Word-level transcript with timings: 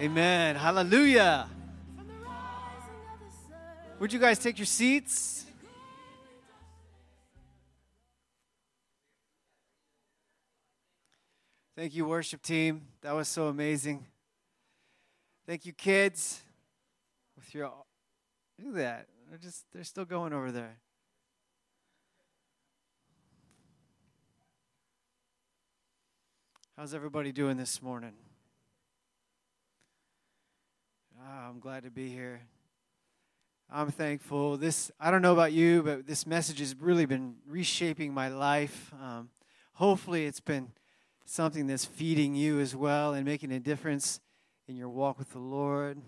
Amen. 0.00 0.56
Hallelujah. 0.56 1.46
Would 3.98 4.10
you 4.10 4.18
guys 4.18 4.38
take 4.38 4.58
your 4.58 4.64
seats? 4.64 5.44
Thank 11.76 11.94
you, 11.94 12.06
worship 12.06 12.40
team. 12.40 12.80
That 13.02 13.12
was 13.12 13.28
so 13.28 13.48
amazing. 13.48 14.06
Thank 15.46 15.66
you, 15.66 15.74
kids. 15.74 16.40
With 17.36 17.54
your 17.54 17.70
look 18.58 18.68
at 18.68 18.74
that. 18.76 19.06
They're 19.28 19.38
just 19.38 19.66
they're 19.70 19.84
still 19.84 20.06
going 20.06 20.32
over 20.32 20.50
there. 20.50 20.78
How's 26.78 26.94
everybody 26.94 27.32
doing 27.32 27.58
this 27.58 27.82
morning? 27.82 28.14
Ah, 31.22 31.48
I'm 31.48 31.60
glad 31.60 31.82
to 31.82 31.90
be 31.90 32.08
here. 32.08 32.40
I'm 33.70 33.90
thankful. 33.90 34.56
This 34.56 34.90
I 34.98 35.10
don't 35.10 35.20
know 35.20 35.34
about 35.34 35.52
you, 35.52 35.82
but 35.82 36.06
this 36.06 36.26
message 36.26 36.60
has 36.60 36.74
really 36.74 37.04
been 37.04 37.36
reshaping 37.46 38.14
my 38.14 38.28
life. 38.28 38.92
Um, 39.02 39.28
hopefully, 39.74 40.24
it's 40.24 40.40
been 40.40 40.72
something 41.26 41.66
that's 41.66 41.84
feeding 41.84 42.34
you 42.34 42.58
as 42.58 42.74
well 42.74 43.12
and 43.12 43.26
making 43.26 43.52
a 43.52 43.60
difference 43.60 44.20
in 44.66 44.76
your 44.76 44.88
walk 44.88 45.18
with 45.18 45.32
the 45.32 45.38
Lord. 45.40 46.00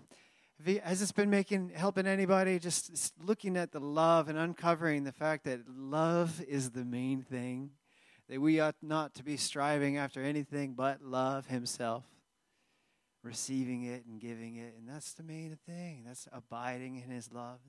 Has 0.83 0.99
this 0.99 1.11
been 1.11 1.29
making 1.29 1.73
helping 1.75 2.07
anybody? 2.07 2.57
Just 2.57 3.13
looking 3.23 3.55
at 3.55 3.71
the 3.71 3.79
love 3.79 4.29
and 4.29 4.37
uncovering 4.37 5.03
the 5.03 5.11
fact 5.11 5.43
that 5.43 5.59
love 5.69 6.41
is 6.47 6.71
the 6.71 6.85
main 6.85 7.21
thing. 7.21 7.71
That 8.29 8.41
we 8.41 8.59
ought 8.59 8.75
not 8.81 9.13
to 9.15 9.23
be 9.23 9.37
striving 9.37 9.95
after 9.95 10.23
anything 10.23 10.73
but 10.73 11.03
love 11.03 11.47
Himself 11.47 12.03
receiving 13.23 13.83
it 13.83 14.05
and 14.05 14.19
giving 14.19 14.57
it. 14.57 14.75
And 14.77 14.87
that's 14.87 15.13
the 15.13 15.23
main 15.23 15.57
thing. 15.65 16.03
That's 16.05 16.27
abiding 16.31 16.97
in 16.97 17.09
His 17.09 17.31
love. 17.31 17.59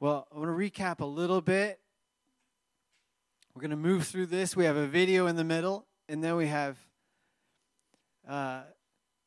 Well, 0.00 0.26
I 0.34 0.38
want 0.38 0.48
to 0.48 0.52
recap 0.54 1.00
a 1.00 1.06
little 1.06 1.40
bit. 1.40 1.80
We're 3.54 3.60
going 3.60 3.70
to 3.70 3.76
move 3.76 4.06
through 4.06 4.26
this. 4.26 4.54
We 4.54 4.64
have 4.64 4.76
a 4.76 4.86
video 4.86 5.26
in 5.26 5.36
the 5.36 5.44
middle, 5.44 5.86
and 6.08 6.22
then 6.22 6.36
we 6.36 6.48
have 6.48 6.76
uh, 8.28 8.62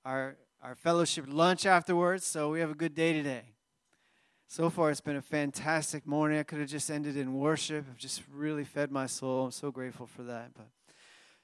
our, 0.05 0.37
our 0.61 0.75
fellowship 0.75 1.25
lunch 1.27 1.65
afterwards. 1.65 2.25
So 2.25 2.51
we 2.51 2.59
have 2.59 2.69
a 2.69 2.75
good 2.75 2.93
day 2.93 3.13
today. 3.13 3.43
So 4.47 4.69
far, 4.69 4.89
it's 4.89 5.01
been 5.01 5.15
a 5.15 5.21
fantastic 5.21 6.07
morning. 6.07 6.39
I 6.39 6.43
could 6.43 6.59
have 6.59 6.69
just 6.69 6.89
ended 6.89 7.15
in 7.17 7.35
worship. 7.35 7.85
I've 7.89 7.97
just 7.97 8.23
really 8.31 8.63
fed 8.63 8.91
my 8.91 9.05
soul. 9.05 9.45
I'm 9.45 9.51
so 9.51 9.71
grateful 9.71 10.07
for 10.07 10.23
that. 10.23 10.51
But 10.55 10.67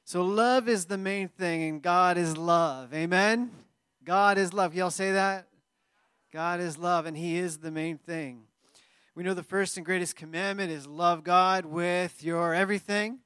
so, 0.05 0.23
love 0.23 0.69
is 0.69 0.85
the 0.85 0.97
main 0.97 1.27
thing, 1.27 1.63
and 1.63 1.81
God 1.81 2.17
is 2.17 2.37
love. 2.37 2.93
Amen? 2.93 3.51
God 4.03 4.37
is 4.37 4.53
love. 4.53 4.75
Y'all 4.75 4.91
say 4.91 5.11
that? 5.11 5.47
God 6.31 6.59
is 6.59 6.77
love, 6.77 7.05
and 7.05 7.17
He 7.17 7.37
is 7.37 7.57
the 7.57 7.71
main 7.71 7.97
thing. 7.97 8.43
We 9.15 9.23
know 9.23 9.33
the 9.33 9.43
first 9.43 9.77
and 9.77 9.85
greatest 9.85 10.15
commandment 10.15 10.71
is 10.71 10.85
love 10.85 11.23
God 11.23 11.65
with 11.65 12.23
your 12.23 12.53
everything, 12.53 13.19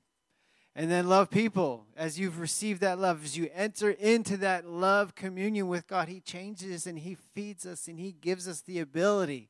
and 0.75 0.89
then 0.89 1.09
love 1.09 1.29
people. 1.29 1.85
As 1.97 2.18
you've 2.18 2.39
received 2.39 2.81
that 2.81 2.97
love, 2.97 3.23
as 3.23 3.38
you 3.38 3.50
enter 3.53 3.91
into 3.91 4.38
that 4.38 4.66
love 4.66 5.16
communion 5.16 5.68
with 5.68 5.85
God, 5.85 6.07
He 6.07 6.22
changes 6.22 6.88
and 6.88 7.00
He 7.00 7.16
feeds 7.34 7.66
us 7.66 7.88
and 7.88 8.00
He 8.00 8.13
gives 8.13 8.47
us 8.47 8.62
the 8.62 8.79
ability 8.79 9.50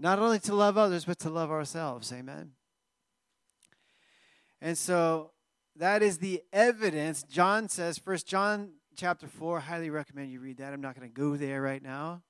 not 0.00 0.18
only 0.18 0.38
to 0.40 0.54
love 0.54 0.78
others, 0.78 1.04
but 1.04 1.18
to 1.18 1.28
love 1.28 1.50
ourselves. 1.50 2.10
Amen? 2.10 2.52
And 4.62 4.76
so, 4.76 5.32
that 5.76 6.02
is 6.02 6.18
the 6.18 6.42
evidence. 6.52 7.22
John 7.22 7.68
says, 7.68 7.98
First 7.98 8.26
John 8.26 8.72
chapter 8.96 9.26
4, 9.26 9.60
highly 9.60 9.90
recommend 9.90 10.30
you 10.30 10.40
read 10.40 10.58
that. 10.58 10.72
I'm 10.72 10.80
not 10.80 10.96
going 10.98 11.08
to 11.08 11.14
go 11.14 11.36
there 11.36 11.62
right 11.62 11.82
now. 11.82 12.22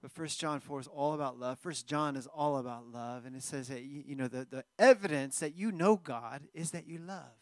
But 0.00 0.12
First 0.12 0.38
John 0.38 0.60
4 0.60 0.80
is 0.80 0.86
all 0.86 1.14
about 1.14 1.38
love. 1.38 1.58
First 1.58 1.86
John 1.88 2.14
is 2.16 2.28
all 2.28 2.58
about 2.58 2.86
love. 2.86 3.26
And 3.26 3.34
it 3.34 3.42
says 3.42 3.68
that, 3.68 3.82
you, 3.82 4.04
you 4.06 4.14
know, 4.14 4.28
the, 4.28 4.46
the 4.48 4.64
evidence 4.78 5.40
that 5.40 5.56
you 5.56 5.72
know 5.72 5.96
God 5.96 6.42
is 6.54 6.70
that 6.70 6.86
you 6.86 6.98
love. 6.98 7.34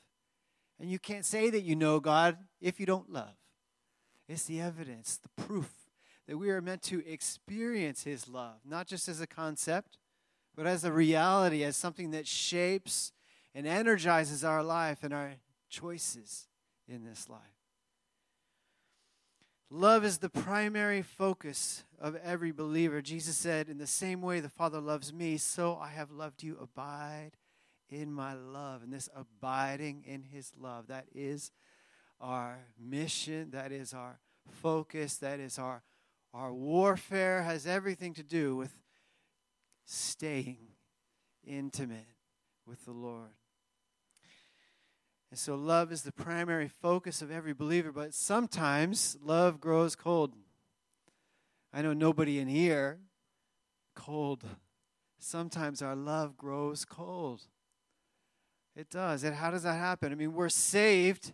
And 0.80 0.91
you 0.91 0.98
can't 0.98 1.25
say 1.25 1.50
that 1.50 1.62
you 1.62 1.76
know 1.76 2.00
God 2.00 2.38
if 2.60 2.80
you 2.80 2.86
don't 2.86 3.10
love. 3.10 3.34
It's 4.28 4.44
the 4.44 4.60
evidence, 4.60 5.19
the 5.19 5.42
proof 5.42 5.70
that 6.26 6.38
we 6.38 6.50
are 6.50 6.60
meant 6.60 6.82
to 6.82 7.06
experience 7.06 8.04
His 8.04 8.28
love, 8.28 8.56
not 8.64 8.86
just 8.86 9.08
as 9.08 9.20
a 9.20 9.26
concept, 9.26 9.98
but 10.56 10.66
as 10.66 10.84
a 10.84 10.92
reality, 10.92 11.62
as 11.62 11.76
something 11.76 12.10
that 12.10 12.26
shapes 12.26 13.12
and 13.56 13.67
energizes 13.67 14.44
our 14.44 14.62
life 14.62 15.03
and 15.03 15.15
our 15.15 15.33
choices 15.71 16.47
in 16.87 17.05
this 17.05 17.27
life. 17.31 17.41
Love 19.71 20.05
is 20.05 20.19
the 20.19 20.28
primary 20.28 21.00
focus 21.00 21.83
of 21.99 22.17
every 22.17 22.53
believer. 22.53 23.00
Jesus 23.00 23.34
said, 23.34 23.71
In 23.71 23.78
the 23.78 23.87
same 23.87 24.21
way 24.21 24.41
the 24.41 24.50
Father 24.50 24.78
loves 24.78 25.11
me, 25.11 25.39
so 25.39 25.78
I 25.81 25.89
have 25.89 26.11
loved 26.11 26.43
you. 26.43 26.59
Abide 26.61 27.33
in 27.89 28.12
my 28.12 28.34
love. 28.34 28.83
And 28.83 28.93
this 28.93 29.09
abiding 29.17 30.05
in 30.06 30.23
his 30.23 30.53
love, 30.61 30.88
that 30.88 31.06
is 31.15 31.50
our 32.21 32.59
mission, 32.78 33.53
that 33.53 33.73
is 33.73 33.94
our 33.94 34.21
focus, 34.61 35.17
that 35.17 35.41
is 35.41 35.59
our, 35.59 35.83
our 36.34 36.53
warfare, 36.53 37.43
has 37.43 37.67
everything 37.67 38.12
to 38.15 38.23
do 38.23 38.55
with 38.55 38.78
staying 39.87 40.59
intimate 41.43 42.06
with 42.67 42.84
the 42.84 42.93
Lord. 42.93 43.31
And 45.31 45.38
so 45.38 45.54
love 45.54 45.91
is 45.91 46.03
the 46.03 46.12
primary 46.12 46.69
focus 46.69 47.20
of 47.20 47.31
every 47.31 47.53
believer, 47.53 47.92
but 47.92 48.14
sometimes 48.14 49.16
love 49.22 49.60
grows 49.60 49.97
cold. 49.97 50.34
I 51.72 51.82
know 51.82 51.92
nobody 51.92 52.38
in 52.38 52.48
here 52.48 53.00
cold. 53.94 54.44
Sometimes 55.19 55.82
our 55.82 55.97
love 55.97 56.37
grows 56.37 56.84
cold. 56.84 57.42
It 58.76 58.91
does. 58.91 59.25
And 59.25 59.34
how 59.34 59.50
does 59.50 59.64
that 59.64 59.75
happen? 59.75 60.12
I 60.12 60.14
mean, 60.14 60.34
we're 60.34 60.48
saved. 60.48 61.32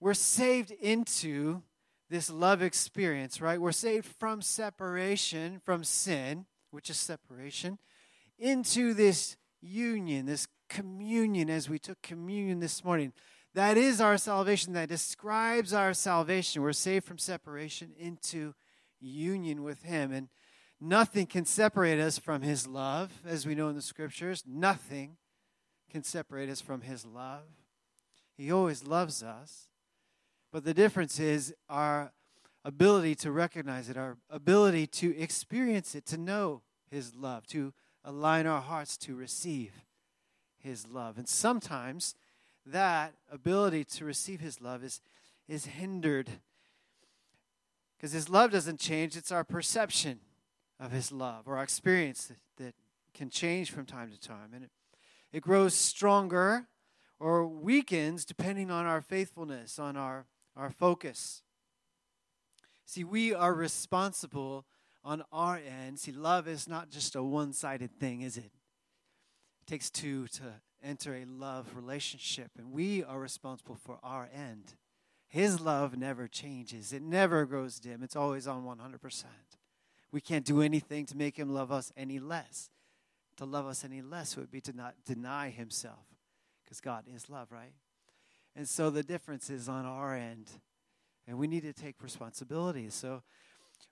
We're 0.00 0.14
saved 0.14 0.70
into 0.72 1.62
this 2.08 2.30
love 2.30 2.62
experience, 2.62 3.40
right? 3.40 3.60
We're 3.60 3.72
saved 3.72 4.06
from 4.18 4.40
separation 4.42 5.60
from 5.64 5.84
sin, 5.84 6.46
which 6.70 6.90
is 6.90 6.96
separation, 6.96 7.78
into 8.38 8.94
this 8.94 9.36
union, 9.60 10.26
this 10.26 10.46
communion 10.68 11.50
as 11.50 11.68
we 11.68 11.78
took 11.78 12.00
communion 12.02 12.60
this 12.60 12.84
morning. 12.84 13.12
That 13.54 13.78
is 13.78 14.00
our 14.00 14.18
salvation. 14.18 14.74
That 14.74 14.88
describes 14.88 15.72
our 15.72 15.94
salvation. 15.94 16.62
We're 16.62 16.72
saved 16.72 17.06
from 17.06 17.18
separation 17.18 17.92
into 17.98 18.54
union 19.00 19.62
with 19.62 19.82
Him. 19.82 20.12
And 20.12 20.28
nothing 20.80 21.26
can 21.26 21.44
separate 21.46 21.98
us 21.98 22.18
from 22.18 22.42
His 22.42 22.66
love, 22.66 23.22
as 23.26 23.46
we 23.46 23.54
know 23.54 23.68
in 23.68 23.76
the 23.76 23.82
scriptures. 23.82 24.44
Nothing 24.46 25.16
can 25.90 26.02
separate 26.02 26.50
us 26.50 26.60
from 26.60 26.82
His 26.82 27.06
love. 27.06 27.44
He 28.36 28.52
always 28.52 28.86
loves 28.86 29.22
us. 29.22 29.68
But 30.52 30.64
the 30.64 30.74
difference 30.74 31.18
is 31.18 31.54
our 31.68 32.12
ability 32.64 33.14
to 33.14 33.32
recognize 33.32 33.88
it, 33.88 33.96
our 33.96 34.18
ability 34.28 34.86
to 34.88 35.16
experience 35.18 35.94
it, 35.94 36.04
to 36.06 36.18
know 36.18 36.62
His 36.90 37.14
love, 37.14 37.46
to 37.48 37.72
align 38.04 38.46
our 38.46 38.60
hearts 38.60 38.96
to 38.98 39.14
receive 39.14 39.85
his 40.66 40.86
love. 40.86 41.16
And 41.16 41.28
sometimes 41.28 42.14
that 42.66 43.14
ability 43.30 43.84
to 43.84 44.04
receive 44.04 44.40
his 44.40 44.60
love 44.60 44.84
is, 44.84 45.00
is 45.48 45.66
hindered 45.66 46.28
because 47.96 48.12
his 48.12 48.28
love 48.28 48.50
doesn't 48.50 48.78
change, 48.78 49.16
it's 49.16 49.32
our 49.32 49.44
perception 49.44 50.20
of 50.78 50.92
his 50.92 51.10
love 51.10 51.44
or 51.46 51.56
our 51.56 51.62
experience 51.62 52.26
that, 52.26 52.36
that 52.62 52.74
can 53.14 53.30
change 53.30 53.70
from 53.70 53.86
time 53.86 54.10
to 54.10 54.20
time. 54.20 54.50
And 54.54 54.64
it, 54.64 54.70
it 55.32 55.42
grows 55.42 55.74
stronger 55.74 56.66
or 57.18 57.46
weakens 57.46 58.24
depending 58.24 58.70
on 58.70 58.84
our 58.84 59.00
faithfulness, 59.00 59.78
on 59.78 59.96
our, 59.96 60.26
our 60.56 60.70
focus. 60.70 61.42
See, 62.84 63.02
we 63.02 63.32
are 63.32 63.54
responsible 63.54 64.66
on 65.02 65.22
our 65.32 65.56
end. 65.56 65.98
See, 65.98 66.12
love 66.12 66.46
is 66.46 66.68
not 66.68 66.90
just 66.90 67.16
a 67.16 67.22
one 67.22 67.52
sided 67.52 67.98
thing, 67.98 68.20
is 68.20 68.36
it? 68.36 68.50
It 69.66 69.70
takes 69.70 69.90
two 69.90 70.28
to 70.28 70.44
enter 70.80 71.16
a 71.16 71.24
love 71.24 71.74
relationship, 71.74 72.52
and 72.56 72.70
we 72.70 73.02
are 73.02 73.18
responsible 73.18 73.74
for 73.74 73.98
our 74.00 74.28
end. 74.32 74.74
His 75.26 75.60
love 75.60 75.96
never 75.96 76.28
changes, 76.28 76.92
it 76.92 77.02
never 77.02 77.44
grows 77.46 77.80
dim, 77.80 78.04
it's 78.04 78.14
always 78.14 78.46
on 78.46 78.64
100%. 78.64 79.24
We 80.12 80.20
can't 80.20 80.44
do 80.44 80.62
anything 80.62 81.04
to 81.06 81.16
make 81.16 81.36
him 81.36 81.52
love 81.52 81.72
us 81.72 81.92
any 81.96 82.20
less. 82.20 82.70
To 83.38 83.44
love 83.44 83.66
us 83.66 83.84
any 83.84 84.02
less 84.02 84.36
would 84.36 84.52
be 84.52 84.60
to 84.60 84.72
not 84.72 84.94
deny 85.04 85.50
himself, 85.50 86.06
because 86.62 86.80
God 86.80 87.02
is 87.12 87.28
love, 87.28 87.50
right? 87.50 87.74
And 88.54 88.68
so 88.68 88.88
the 88.88 89.02
difference 89.02 89.50
is 89.50 89.68
on 89.68 89.84
our 89.84 90.14
end, 90.14 90.48
and 91.26 91.38
we 91.38 91.48
need 91.48 91.64
to 91.64 91.72
take 91.72 92.04
responsibility. 92.04 92.88
So 92.90 93.24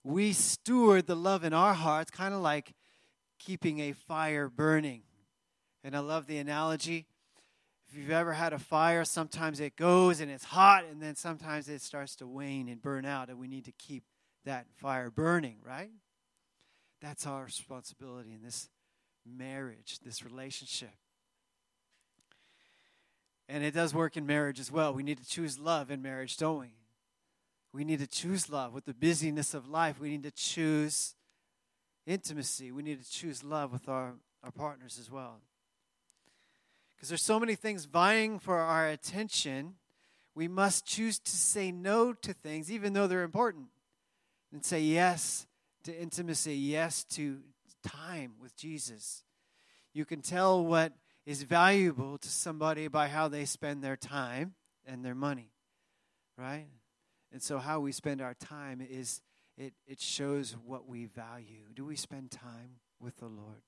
we 0.05 0.35
steward 0.35 1.09
the 1.09 1.17
love 1.17 1.43
in 1.43 1.53
our 1.53 1.75
hearts, 1.75 2.13
kind 2.13 2.33
of 2.33 2.41
like 2.43 2.75
keeping 3.41 3.81
a 3.81 3.93
fire 3.93 4.49
burning 4.49 5.03
and 5.85 5.95
I 5.95 6.01
love 6.01 6.27
the 6.27 6.39
analogy. 6.39 7.07
If 7.89 7.97
you've 7.97 8.11
ever 8.11 8.33
had 8.33 8.53
a 8.53 8.59
fire, 8.59 9.05
sometimes 9.05 9.61
it 9.61 9.77
goes 9.77 10.21
and 10.21 10.31
it's 10.31 10.45
hot, 10.45 10.85
and 10.91 11.01
then 11.01 11.15
sometimes 11.15 11.69
it 11.69 11.83
starts 11.83 12.17
to 12.17 12.27
wane 12.27 12.69
and 12.69 12.83
burn 12.83 13.05
out, 13.05 13.29
and 13.29 13.39
we 13.39 13.47
need 13.47 13.67
to 13.67 13.73
keep 13.73 14.03
that 14.45 14.67
fire 14.75 15.11
burning, 15.11 15.59
right? 15.63 15.91
That's 17.01 17.27
our 17.27 17.45
responsibility 17.45 18.33
in 18.33 18.43
this 18.43 18.71
marriage, 19.25 20.01
this 20.05 20.25
relationship. 20.25 20.95
And 23.49 23.63
it 23.63 23.75
does 23.75 23.95
work 23.95 24.17
in 24.17 24.25
marriage 24.25 24.59
as 24.59 24.73
well. 24.73 24.95
We 24.95 25.03
need 25.03 25.19
to 25.19 25.29
choose 25.29 25.59
love 25.59 25.91
in 25.91 26.01
marriage, 26.01 26.39
don't 26.39 26.61
we? 26.61 26.73
We 27.75 27.85
need 27.85 27.99
to 27.99 28.07
choose 28.07 28.49
love. 28.49 28.73
With 28.73 28.87
the 28.87 28.95
busyness 28.95 29.53
of 29.53 29.69
life, 29.69 30.01
we 30.01 30.09
need 30.09 30.23
to 30.23 30.31
choose 30.31 31.15
intimacy. 32.07 32.73
We 32.73 32.83
need 32.83 33.05
to 33.05 33.11
choose 33.11 33.45
love 33.45 33.71
with 33.71 33.89
our, 33.89 34.15
our 34.43 34.51
partners 34.51 34.99
as 34.99 35.11
well. 35.11 35.41
Because 37.05 37.11
there's 37.11 37.23
so 37.23 37.39
many 37.39 37.55
things 37.55 37.85
vying 37.85 38.39
for 38.39 38.57
our 38.57 38.89
attention, 38.89 39.75
we 40.35 40.49
must 40.49 40.87
choose 40.87 41.19
to 41.19 41.31
say 41.33 41.71
no 41.71 42.15
to 42.15 42.33
things, 42.33 42.73
even 42.73 42.95
though 42.95 43.07
they're 43.07 43.25
important, 43.25 43.67
and 44.51 44.65
say 44.65 44.81
yes 44.81 45.47
to 45.83 45.95
intimacy, 45.95 46.55
yes 46.55 47.05
to 47.11 47.41
time 47.87 48.37
with 48.41 48.57
Jesus. 48.57 49.23
You 49.93 50.07
can 50.07 50.23
tell 50.23 50.65
what 50.65 50.95
is 51.27 51.43
valuable 51.43 52.17
to 52.17 52.29
somebody 52.31 52.89
by 52.89 53.09
how 53.09 53.29
they 53.29 53.45
spend 53.45 53.85
their 53.85 53.97
time 53.97 54.55
and 54.87 55.05
their 55.05 55.15
money, 55.15 55.51
right? 56.39 56.69
And 57.31 57.43
so, 57.43 57.59
how 57.59 57.81
we 57.81 57.93
spend 57.93 58.23
our 58.23 58.33
time 58.33 58.81
is 58.81 59.21
it, 59.59 59.75
it 59.87 60.01
shows 60.01 60.57
what 60.65 60.89
we 60.89 61.05
value. 61.05 61.67
Do 61.75 61.85
we 61.85 61.97
spend 61.97 62.31
time 62.31 62.81
with 62.99 63.19
the 63.19 63.27
Lord? 63.27 63.61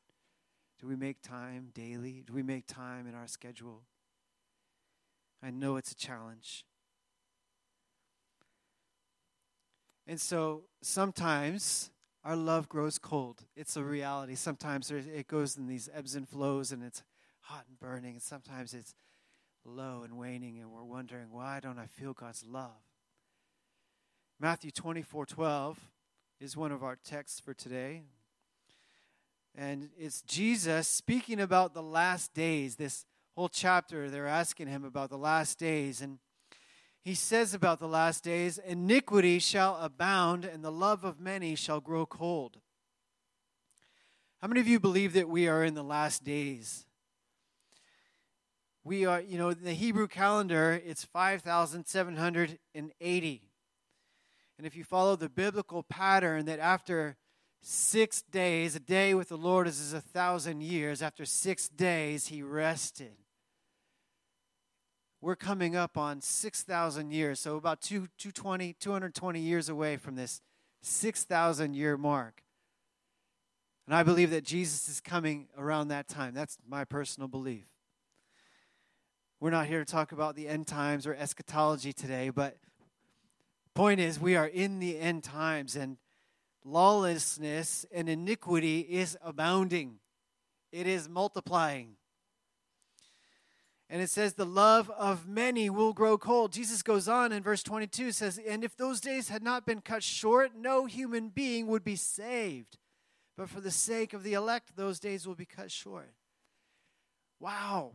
Do 0.81 0.87
we 0.87 0.97
make 0.97 1.23
time 1.23 1.71
daily? 1.75 2.23
Do 2.27 2.33
we 2.33 2.43
make 2.43 2.67
time 2.67 3.07
in 3.07 3.15
our 3.15 3.27
schedule? 3.27 3.83
I 5.43 5.51
know 5.51 5.77
it's 5.77 5.93
a 5.93 5.97
challenge. 5.97 6.65
And 10.07 10.21
so 10.21 10.65
sometimes 10.83 11.91
our 12.25 12.37
love 12.37 12.69
grows 12.69 12.99
cold. 12.99 13.45
It's 13.57 13.77
a 13.77 13.83
reality. 13.83 14.35
Sometimes 14.35 14.91
it 14.91 15.27
goes 15.27 15.57
in 15.57 15.67
these 15.67 15.89
ebbs 15.95 16.15
and 16.15 16.29
flows 16.29 16.73
and 16.73 16.83
it's 16.83 17.03
hot 17.47 17.65
and 17.69 17.79
burning, 17.79 18.15
and 18.15 18.23
sometimes 18.23 18.75
it's 18.75 18.95
low 19.65 20.03
and 20.03 20.19
waning, 20.19 20.59
and 20.59 20.71
we're 20.71 20.85
wondering, 20.85 21.31
why 21.31 21.61
don't 21.61 21.79
I 21.79 21.87
feel 21.87 22.13
God's 22.13 22.45
love? 22.45 22.83
Matthew 24.39 24.71
24 24.71 25.27
12 25.27 25.79
is 26.41 26.57
one 26.57 26.73
of 26.73 26.83
our 26.83 26.97
texts 26.97 27.41
for 27.41 27.55
today. 27.55 28.03
And 29.59 29.89
it's 29.99 30.21
Jesus 30.21 30.87
speaking 30.87 31.41
about 31.41 31.73
the 31.73 31.83
last 31.83 32.35
days. 32.35 32.77
This 32.77 33.07
whole 33.35 33.49
chapter, 33.49 34.11
they're 34.11 34.27
asking 34.27 34.69
him 34.69 34.85
about 34.85 35.09
the 35.09 35.17
last 35.17 35.59
days. 35.59 36.03
And 36.03 36.19
he 37.03 37.15
says 37.15 37.55
about 37.55 37.81
the 37.81 37.89
last 37.89 38.23
days 38.23 38.59
iniquity 38.59 39.39
shall 39.39 39.77
abound, 39.77 40.45
and 40.45 40.63
the 40.63 40.71
love 40.71 41.05
of 41.05 41.19
many 41.19 41.55
shall 41.55 41.81
grow 41.81 42.05
cold. 42.05 42.59
How 44.43 44.49
many 44.49 44.61
of 44.61 44.69
you 44.69 44.79
believe 44.79 45.15
that 45.15 45.31
we 45.31 45.49
are 45.49 45.65
in 45.65 45.73
the 45.73 45.83
last 45.83 46.23
days? 46.23 46.85
We 48.85 49.07
are, 49.07 49.23
you 49.23 49.39
know, 49.39 49.55
the 49.55 49.73
Hebrew 49.73 50.07
calendar, 50.07 50.79
it's 50.85 51.05
5,780. 51.05 53.43
And 54.59 54.67
if 54.67 54.77
you 54.77 54.85
follow 54.85 55.17
the 55.17 55.31
biblical 55.31 55.83
pattern 55.83 56.45
that 56.45 56.59
after 56.59 57.17
six 57.63 58.23
days, 58.23 58.77
a 58.77 58.81
day 58.81 59.15
with 59.15 59.29
the 59.29 59.37
Lord 59.37 59.67
is 59.67 59.93
a 59.93 60.01
thousand 60.01 60.63
years, 60.63 61.03
after 61.03 61.25
six 61.25 61.69
days, 61.69 62.29
he 62.29 62.43
rested. 62.43 63.17
We're 65.21 65.37
coming 65.37 65.75
up 65.75 65.97
on 65.97 66.21
6,000 66.21 67.11
years, 67.11 67.41
so 67.41 67.57
about 67.57 67.81
220, 67.81 68.75
220 68.75 69.41
years 69.41 69.69
away 69.69 69.97
from 69.97 70.15
this 70.15 70.41
6,000 70.83 71.75
year 71.75 71.97
mark. 71.97 72.43
And 73.87 73.95
I 73.95 74.03
believe 74.03 74.31
that 74.31 74.45
Jesus 74.45 74.89
is 74.89 75.01
coming 75.01 75.49
around 75.57 75.89
that 75.89 76.09
time. 76.09 76.35
That's 76.35 76.59
my 76.69 76.85
personal 76.85 77.29
belief. 77.29 77.67
We're 79.41 79.51
not 79.51 79.67
here 79.67 79.85
to 79.85 79.91
talk 79.91 80.13
about 80.13 80.35
the 80.35 80.49
end 80.49 80.67
times 80.67 81.07
or 81.07 81.15
eschatology 81.15 81.93
today, 81.93 82.31
but 82.31 82.57
point 83.75 84.01
is 84.01 84.19
we 84.19 84.35
are 84.35 84.47
in 84.47 84.81
the 84.81 84.99
end 84.99 85.23
times 85.23 85.77
and 85.77 85.99
lawlessness 86.67 87.87
and 87.93 88.09
iniquity 88.09 88.81
is 88.81 89.17
abounding. 89.23 89.99
It 90.73 90.87
is 90.87 91.09
multiplying. 91.09 91.97
And 93.89 94.03
it 94.03 94.11
says, 94.11 94.35
the 94.35 94.45
love 94.45 94.91
of 94.91 95.29
many 95.29 95.71
will 95.71 95.93
grow 95.93 96.19
cold. 96.19 96.53
Jesus 96.53 96.83
goes 96.83 97.07
on 97.07 97.31
in 97.31 97.43
verse 97.43 97.63
22 97.63 98.11
says, 98.11 98.39
And 98.39 98.65
if 98.65 98.77
those 98.77 99.01
days 99.01 99.29
had 99.29 99.45
not 99.45 99.65
been 99.65 99.81
cut 99.81 100.03
short, 100.03 100.53
no 100.57 100.87
human 100.87 101.29
being 101.29 101.69
would 101.69 101.85
be 101.85 101.95
saved. 101.95 102.79
But 103.37 103.49
for 103.49 103.61
the 103.61 103.71
sake 103.71 104.13
of 104.13 104.25
the 104.25 104.33
elect, 104.33 104.77
those 104.77 104.99
days 104.99 105.27
will 105.27 105.37
be 105.37 105.47
cut 105.47 105.71
short. 105.71 106.13
Wow. 107.39 107.93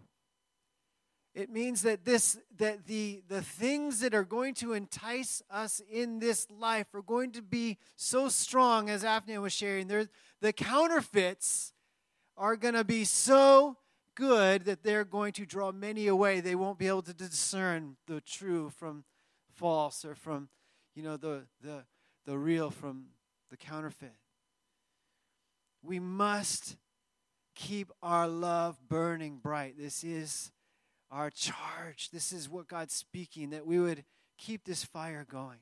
It 1.34 1.50
means 1.50 1.82
that 1.84 2.04
this 2.04 2.38
that 2.58 2.86
the 2.88 3.24
the 3.30 3.42
things 3.42 4.02
that 4.02 4.14
are 4.14 4.26
going 4.26 4.54
to 4.56 4.74
entice 4.74 5.42
us 5.50 5.82
in 5.90 6.20
this 6.20 6.46
life 6.52 6.94
are 6.94 7.02
going 7.02 7.32
to 7.32 7.42
be 7.42 7.78
so 7.96 8.28
strong 8.28 8.90
as 8.90 9.04
Afnan 9.04 9.42
was 9.42 9.54
sharing. 9.54 9.88
There 9.88 10.08
the 10.42 10.52
counterfeits 10.52 11.72
are 12.36 12.58
going 12.58 12.74
to 12.74 12.84
be 12.84 13.06
so 13.06 13.78
good 14.16 14.66
that 14.66 14.84
they're 14.84 15.06
going 15.06 15.32
to 15.34 15.46
draw 15.46 15.72
many 15.72 16.08
away. 16.08 16.42
They 16.42 16.56
won't 16.56 16.78
be 16.78 16.88
able 16.88 17.04
to 17.04 17.14
discern 17.14 17.96
the 18.08 18.20
true 18.20 18.70
from 18.70 19.06
false 19.54 20.04
or 20.04 20.16
from 20.16 20.50
you 20.96 21.04
know 21.04 21.16
the 21.16 21.44
the 21.62 21.86
the 22.26 22.38
real 22.38 22.72
from 22.72 23.06
the 23.50 23.58
counterfeit. 23.58 24.16
We 25.82 26.00
must 26.00 26.76
keep 27.56 27.92
our 28.04 28.28
love 28.28 28.80
burning 28.88 29.38
bright. 29.38 29.78
This 29.78 30.04
is 30.04 30.52
our 31.12 31.30
charge. 31.30 32.10
This 32.12 32.32
is 32.32 32.50
what 32.50 32.68
God's 32.68 32.94
speaking, 32.94 33.50
that 33.50 33.66
we 33.66 33.80
would 33.80 34.04
keep 34.38 34.64
this 34.64 34.84
fire 34.84 35.26
going. 35.30 35.60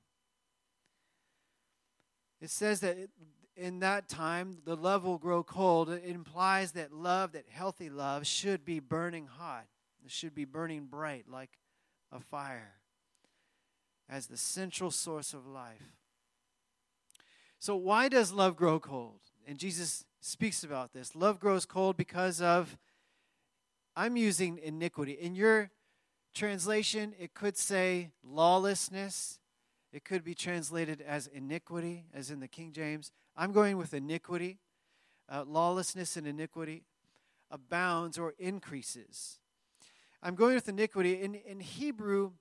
It 2.40 2.50
says 2.50 2.80
that 2.82 2.98
in 3.58 3.80
that 3.80 4.08
time, 4.08 4.60
the 4.64 4.76
love 4.76 5.04
will 5.04 5.18
grow 5.18 5.44
cold. 5.44 5.90
It 5.90 6.04
implies 6.06 6.72
that 6.74 6.94
love, 6.94 7.34
that 7.34 7.46
healthy 7.50 7.90
love, 7.90 8.26
should 8.26 8.64
be 8.64 8.80
burning 8.80 9.28
hot. 9.28 9.66
It 10.06 10.12
should 10.12 10.34
be 10.34 10.46
burning 10.46 10.86
bright 10.86 11.26
like 11.30 11.60
a 12.12 12.20
fire 12.20 12.76
as 14.08 14.28
the 14.28 14.38
central 14.38 14.92
source 14.92 15.34
of 15.34 15.46
life. 15.46 15.98
So, 17.60 17.76
why 17.76 18.08
does 18.08 18.32
love 18.32 18.56
grow 18.56 18.80
cold? 18.80 19.20
And 19.46 19.58
Jesus 19.58 20.06
speaks 20.22 20.64
about 20.64 20.94
this. 20.94 21.16
Love 21.16 21.40
grows 21.40 21.66
cold 21.66 21.98
because 21.98 22.42
of 22.42 22.78
I'm 24.00 24.16
using 24.16 24.60
iniquity. 24.64 25.12
In 25.12 25.36
your 25.36 25.72
translation, 26.34 27.14
it 27.20 27.34
could 27.34 27.58
say 27.58 28.12
lawlessness. 28.24 29.42
It 29.92 30.06
could 30.06 30.24
be 30.24 30.34
translated 30.34 31.04
as 31.06 31.28
iniquity, 31.28 32.06
as 32.14 32.32
in 32.32 32.40
the 32.40 32.48
King 32.48 32.72
James. 32.72 33.12
I'm 33.36 33.52
going 33.52 33.76
with 33.76 33.94
iniquity. 33.94 34.60
Uh, 35.28 35.44
lawlessness 35.46 36.16
and 36.16 36.26
iniquity 36.26 36.84
abounds 37.52 38.18
or 38.18 38.36
increases. 38.40 39.40
I'm 40.24 40.36
going 40.36 40.56
with 40.56 40.70
iniquity. 40.70 41.22
In, 41.22 41.36
in 41.36 41.60
Hebrew, 41.60 42.32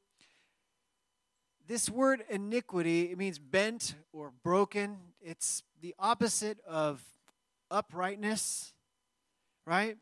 this 1.66 1.90
word 1.90 2.22
iniquity, 2.30 3.10
it 3.10 3.18
means 3.18 3.40
bent 3.40 3.96
or 4.12 4.32
broken. 4.44 4.98
It's 5.20 5.64
the 5.80 5.96
opposite 5.98 6.60
of 6.68 7.02
uprightness, 7.68 8.74
right? 9.66 9.96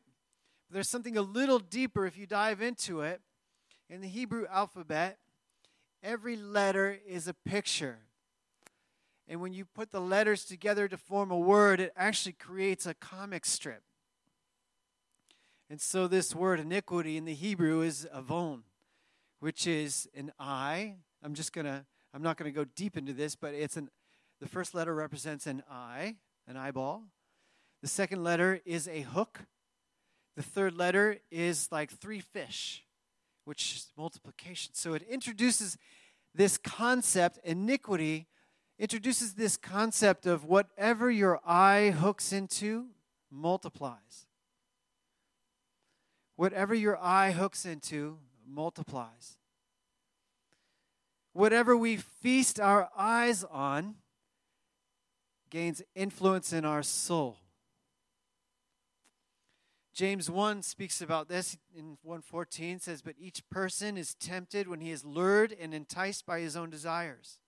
There's 0.71 0.89
something 0.89 1.17
a 1.17 1.23
little 1.23 1.59
deeper 1.59 2.07
if 2.07 2.17
you 2.19 2.27
dive 2.27 2.61
into 2.61 3.01
it. 3.01 3.21
In 3.89 4.01
the 4.01 4.09
Hebrew 4.09 4.47
alphabet, 4.51 5.19
every 6.03 6.37
letter 6.37 6.99
is 7.07 7.29
a 7.29 7.35
picture. 7.35 7.99
And 9.29 9.41
when 9.41 9.53
you 9.53 9.65
put 9.65 9.91
the 9.91 10.01
letters 10.01 10.45
together 10.45 10.89
to 10.89 10.97
form 10.97 11.31
a 11.31 11.39
word, 11.39 11.81
it 11.81 11.93
actually 11.97 12.33
creates 12.33 12.87
a 12.87 12.95
comic 12.95 13.45
strip. 13.45 13.83
And 15.69 15.81
so 15.81 16.07
this 16.07 16.35
word 16.35 16.61
iniquity 16.61 17.17
in 17.17 17.25
the 17.25 17.35
Hebrew 17.35 17.81
is 17.81 18.07
avon, 18.15 18.63
which 19.41 19.67
is 19.67 20.09
an 20.15 20.33
eye. 20.39 20.97
I'm 21.23 21.35
just 21.35 21.53
going 21.53 21.65
to 21.65 21.85
I'm 22.15 22.23
not 22.23 22.39
going 22.39 22.51
to 22.51 22.55
go 22.55 22.65
deep 22.65 22.97
into 22.97 23.13
this, 23.13 23.35
but 23.35 23.53
it's 23.53 23.77
an 23.77 23.91
the 24.41 24.47
first 24.47 24.75
letter 24.75 24.95
represents 24.95 25.47
an 25.47 25.63
eye, 25.71 26.17
an 26.47 26.57
eyeball. 26.57 27.05
The 27.83 27.89
second 27.89 28.23
letter 28.23 28.61
is 28.65 28.87
a 28.87 29.01
hook. 29.01 29.41
The 30.37 30.43
third 30.43 30.77
letter 30.77 31.19
is 31.31 31.73
like 31.73 31.91
three 31.91 32.21
fish, 32.21 32.85
which 33.45 33.75
is 33.75 33.93
multiplication. 33.97 34.75
So 34.75 34.93
it 34.93 35.03
introduces 35.03 35.79
this 36.35 36.59
concept, 36.59 37.39
iniquity, 37.43 38.27
introduces 38.79 39.35
this 39.35 39.57
concept 39.57 40.27
of 40.27 40.45
whatever 40.45 41.11
your 41.11 41.41
eye 41.47 41.91
hooks 41.91 42.33
into 42.33 42.89
multiplies. 43.31 44.27
Whatever 46.37 46.75
your 46.75 46.99
eye 46.99 47.31
hooks 47.31 47.65
into 47.65 48.19
multiplies. 48.47 49.39
Whatever 51.33 51.75
we 51.75 51.97
feast 51.97 52.61
our 52.61 52.91
eyes 52.97 53.43
on 53.45 53.97
gains 55.49 55.81
influence 55.95 56.53
in 56.53 56.67
our 56.67 56.83
soul. 56.83 57.39
James 59.97 60.29
1 60.29 60.63
speaks 60.63 61.01
about 61.01 61.27
this 61.27 61.57
in 61.75 61.97
114 62.03 62.81
says 62.81 63.01
but 63.01 63.15
each 63.19 63.49
person 63.49 63.97
is 63.97 64.15
tempted 64.15 64.69
when 64.69 64.83
he 64.83 64.91
is 64.91 65.07
lured 65.07 65.57
and 65.59 65.73
enticed 65.73 66.27
by 66.27 66.41
his 66.41 66.55
own 66.55 66.69
desires. 66.69 67.39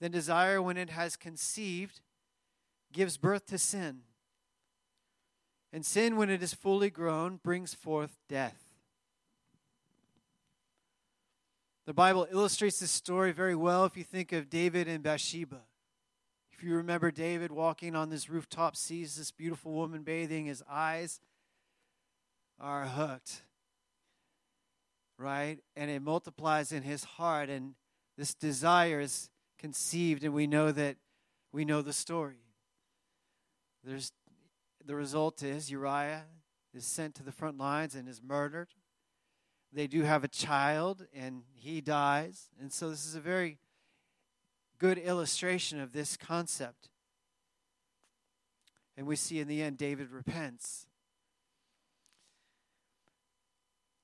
Then 0.00 0.10
desire 0.10 0.62
when 0.62 0.78
it 0.78 0.88
has 0.88 1.14
conceived 1.14 2.00
gives 2.94 3.18
birth 3.18 3.44
to 3.48 3.58
sin. 3.58 4.04
And 5.70 5.84
sin 5.84 6.16
when 6.16 6.30
it 6.30 6.42
is 6.42 6.54
fully 6.54 6.88
grown 6.88 7.40
brings 7.44 7.74
forth 7.74 8.16
death. 8.26 8.64
The 11.84 11.92
Bible 11.92 12.26
illustrates 12.30 12.80
this 12.80 12.90
story 12.90 13.32
very 13.32 13.54
well 13.54 13.84
if 13.84 13.98
you 13.98 14.02
think 14.02 14.32
of 14.32 14.48
David 14.48 14.88
and 14.88 15.02
Bathsheba. 15.02 15.60
If 16.56 16.64
you 16.64 16.74
remember 16.76 17.10
David 17.10 17.52
walking 17.52 17.94
on 17.94 18.08
this 18.08 18.30
rooftop, 18.30 18.76
sees 18.76 19.16
this 19.16 19.30
beautiful 19.30 19.72
woman 19.72 20.02
bathing, 20.02 20.46
his 20.46 20.62
eyes 20.70 21.20
are 22.58 22.86
hooked, 22.86 23.42
right? 25.18 25.58
And 25.76 25.90
it 25.90 26.00
multiplies 26.00 26.72
in 26.72 26.82
his 26.82 27.04
heart, 27.04 27.50
and 27.50 27.74
this 28.16 28.32
desire 28.32 29.00
is 29.00 29.28
conceived, 29.58 30.24
and 30.24 30.32
we 30.32 30.46
know 30.46 30.72
that 30.72 30.96
we 31.52 31.66
know 31.66 31.82
the 31.82 31.92
story. 31.92 32.40
There's 33.84 34.12
the 34.82 34.94
result 34.94 35.42
is 35.42 35.70
Uriah 35.70 36.24
is 36.72 36.86
sent 36.86 37.14
to 37.16 37.22
the 37.22 37.32
front 37.32 37.58
lines 37.58 37.94
and 37.94 38.08
is 38.08 38.22
murdered. 38.22 38.68
They 39.74 39.86
do 39.86 40.04
have 40.04 40.24
a 40.24 40.28
child, 40.28 41.06
and 41.12 41.42
he 41.52 41.82
dies. 41.82 42.48
And 42.58 42.72
so, 42.72 42.88
this 42.88 43.04
is 43.04 43.14
a 43.14 43.20
very 43.20 43.58
good 44.78 44.98
illustration 44.98 45.80
of 45.80 45.92
this 45.92 46.16
concept. 46.16 46.88
And 48.96 49.06
we 49.06 49.16
see 49.16 49.40
in 49.40 49.48
the 49.48 49.62
end, 49.62 49.76
David 49.76 50.10
repents. 50.10 50.86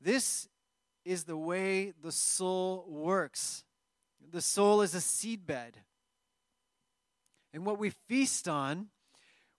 This 0.00 0.48
is 1.04 1.24
the 1.24 1.36
way 1.36 1.92
the 2.02 2.12
soul 2.12 2.84
works. 2.88 3.64
The 4.30 4.42
soul 4.42 4.82
is 4.82 4.94
a 4.94 4.98
seedbed. 4.98 5.74
And 7.52 7.64
what 7.64 7.78
we 7.78 7.90
feast 7.90 8.48
on 8.48 8.88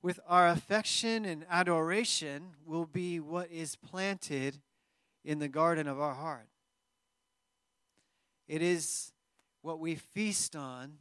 with 0.02 0.20
our 0.28 0.50
affection 0.50 1.26
and 1.26 1.46
adoration 1.50 2.56
will 2.66 2.86
be 2.86 3.20
what 3.20 3.50
is 3.50 3.76
planted 3.76 4.60
in 5.24 5.40
the 5.40 5.48
garden 5.48 5.88
of 5.88 6.00
our 6.00 6.14
heart. 6.14 6.50
It 8.48 8.62
is 8.62 9.13
what 9.64 9.80
we 9.80 9.96
feast 9.96 10.56
on 10.56 10.98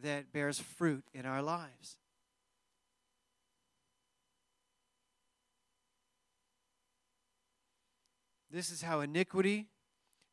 that 0.00 0.32
bears 0.32 0.60
fruit 0.60 1.02
in 1.12 1.26
our 1.26 1.42
lives. 1.42 1.96
This 8.50 8.70
is 8.70 8.82
how 8.82 9.00
iniquity 9.00 9.66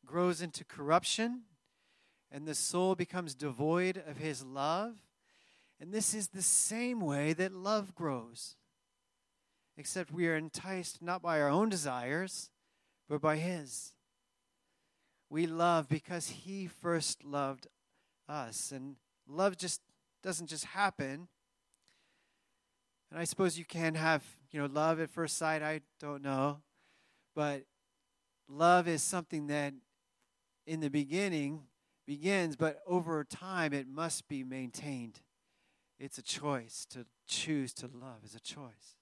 grows 0.04 0.40
into 0.40 0.64
corruption, 0.64 1.42
and 2.30 2.46
the 2.46 2.54
soul 2.54 2.94
becomes 2.94 3.34
devoid 3.34 4.02
of 4.06 4.18
his 4.18 4.44
love. 4.44 4.94
And 5.80 5.92
this 5.92 6.14
is 6.14 6.28
the 6.28 6.42
same 6.42 7.00
way 7.00 7.32
that 7.34 7.52
love 7.52 7.94
grows, 7.94 8.56
except 9.76 10.12
we 10.12 10.28
are 10.28 10.36
enticed 10.36 11.02
not 11.02 11.20
by 11.20 11.40
our 11.40 11.50
own 11.50 11.68
desires, 11.68 12.50
but 13.08 13.20
by 13.20 13.36
his. 13.36 13.92
We 15.28 15.46
love 15.46 15.88
because 15.88 16.28
he 16.28 16.66
first 16.66 17.24
loved 17.24 17.66
us. 18.28 18.72
And 18.72 18.96
love 19.28 19.56
just 19.56 19.80
doesn't 20.22 20.48
just 20.48 20.64
happen. 20.66 21.28
And 23.10 23.20
I 23.20 23.24
suppose 23.24 23.58
you 23.58 23.64
can 23.64 23.94
have, 23.94 24.24
you 24.50 24.60
know, 24.60 24.66
love 24.66 25.00
at 25.00 25.10
first 25.10 25.36
sight, 25.36 25.62
I 25.62 25.80
don't 26.00 26.22
know. 26.22 26.58
But 27.34 27.64
love 28.48 28.88
is 28.88 29.02
something 29.02 29.46
that 29.48 29.74
in 30.66 30.80
the 30.80 30.90
beginning 30.90 31.62
begins, 32.06 32.56
but 32.56 32.80
over 32.86 33.22
time 33.24 33.72
it 33.72 33.86
must 33.88 34.28
be 34.28 34.42
maintained. 34.42 35.20
It's 35.98 36.18
a 36.18 36.22
choice 36.22 36.86
to 36.90 37.06
choose 37.26 37.72
to 37.74 37.86
love 37.86 38.24
is 38.24 38.34
a 38.34 38.40
choice. 38.40 38.95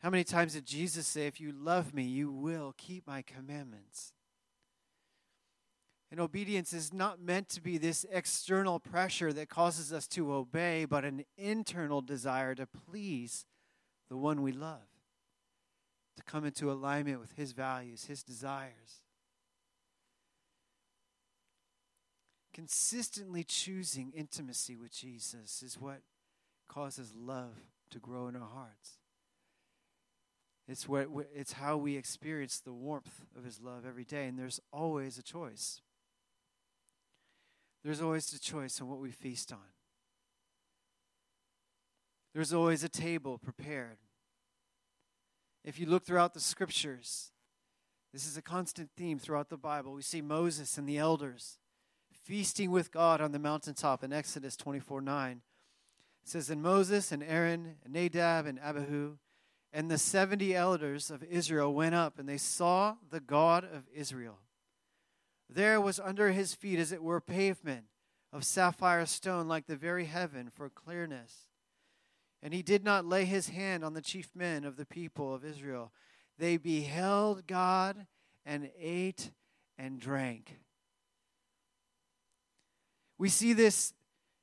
How 0.00 0.08
many 0.08 0.24
times 0.24 0.54
did 0.54 0.64
Jesus 0.64 1.06
say, 1.06 1.26
If 1.26 1.40
you 1.40 1.52
love 1.52 1.92
me, 1.94 2.04
you 2.04 2.30
will 2.30 2.74
keep 2.76 3.06
my 3.06 3.22
commandments? 3.22 4.12
And 6.10 6.18
obedience 6.18 6.72
is 6.72 6.92
not 6.92 7.20
meant 7.20 7.48
to 7.50 7.60
be 7.60 7.78
this 7.78 8.04
external 8.10 8.80
pressure 8.80 9.32
that 9.32 9.48
causes 9.48 9.92
us 9.92 10.08
to 10.08 10.32
obey, 10.32 10.84
but 10.84 11.04
an 11.04 11.24
internal 11.36 12.00
desire 12.00 12.54
to 12.56 12.66
please 12.66 13.44
the 14.08 14.16
one 14.16 14.42
we 14.42 14.50
love, 14.50 14.88
to 16.16 16.22
come 16.24 16.44
into 16.44 16.72
alignment 16.72 17.20
with 17.20 17.36
his 17.36 17.52
values, 17.52 18.06
his 18.06 18.24
desires. 18.24 19.02
Consistently 22.52 23.44
choosing 23.44 24.12
intimacy 24.16 24.74
with 24.74 24.92
Jesus 24.92 25.62
is 25.62 25.78
what 25.78 26.00
causes 26.68 27.12
love 27.14 27.54
to 27.90 28.00
grow 28.00 28.26
in 28.26 28.34
our 28.34 28.48
hearts. 28.48 28.99
It's, 30.70 30.88
what, 30.88 31.08
it's 31.34 31.54
how 31.54 31.76
we 31.76 31.96
experience 31.96 32.60
the 32.60 32.72
warmth 32.72 33.22
of 33.36 33.44
his 33.44 33.60
love 33.60 33.84
every 33.84 34.04
day, 34.04 34.26
and 34.26 34.38
there's 34.38 34.60
always 34.72 35.18
a 35.18 35.22
choice. 35.22 35.80
There's 37.82 38.00
always 38.00 38.32
a 38.32 38.38
choice 38.38 38.80
on 38.80 38.88
what 38.88 39.00
we 39.00 39.10
feast 39.10 39.52
on. 39.52 39.58
There's 42.32 42.52
always 42.52 42.84
a 42.84 42.88
table 42.88 43.36
prepared. 43.36 43.98
If 45.64 45.80
you 45.80 45.86
look 45.86 46.04
throughout 46.06 46.34
the 46.34 46.40
scriptures, 46.40 47.32
this 48.12 48.24
is 48.24 48.36
a 48.36 48.42
constant 48.42 48.90
theme 48.96 49.18
throughout 49.18 49.48
the 49.48 49.56
Bible. 49.56 49.92
We 49.92 50.02
see 50.02 50.22
Moses 50.22 50.78
and 50.78 50.88
the 50.88 50.98
elders 50.98 51.58
feasting 52.12 52.70
with 52.70 52.92
God 52.92 53.20
on 53.20 53.32
the 53.32 53.40
mountaintop 53.40 54.04
in 54.04 54.12
Exodus 54.12 54.56
24 54.56 55.00
9. 55.00 55.42
It 56.22 56.28
says, 56.28 56.48
And 56.48 56.62
Moses 56.62 57.10
and 57.10 57.24
Aaron 57.24 57.74
and 57.84 57.92
Nadab 57.92 58.46
and 58.46 58.60
Abihu 58.60 59.16
and 59.72 59.90
the 59.90 59.98
70 59.98 60.54
elders 60.54 61.10
of 61.10 61.22
Israel 61.24 61.72
went 61.72 61.94
up, 61.94 62.18
and 62.18 62.28
they 62.28 62.38
saw 62.38 62.96
the 63.10 63.20
God 63.20 63.64
of 63.64 63.84
Israel. 63.94 64.38
There 65.48 65.80
was 65.80 66.00
under 66.00 66.32
his 66.32 66.54
feet, 66.54 66.78
as 66.78 66.92
it 66.92 67.02
were, 67.02 67.20
pavement 67.20 67.84
of 68.32 68.44
sapphire 68.44 69.06
stone, 69.06 69.48
like 69.48 69.66
the 69.66 69.76
very 69.76 70.06
heaven, 70.06 70.50
for 70.52 70.68
clearness. 70.68 71.48
And 72.42 72.54
he 72.54 72.62
did 72.62 72.84
not 72.84 73.04
lay 73.04 73.24
his 73.24 73.50
hand 73.50 73.84
on 73.84 73.94
the 73.94 74.00
chief 74.00 74.30
men 74.34 74.64
of 74.64 74.76
the 74.76 74.86
people 74.86 75.34
of 75.34 75.44
Israel. 75.44 75.92
They 76.38 76.56
beheld 76.56 77.46
God 77.46 78.06
and 78.46 78.70
ate 78.78 79.30
and 79.78 80.00
drank. 80.00 80.58
We 83.18 83.28
see 83.28 83.52
this 83.52 83.92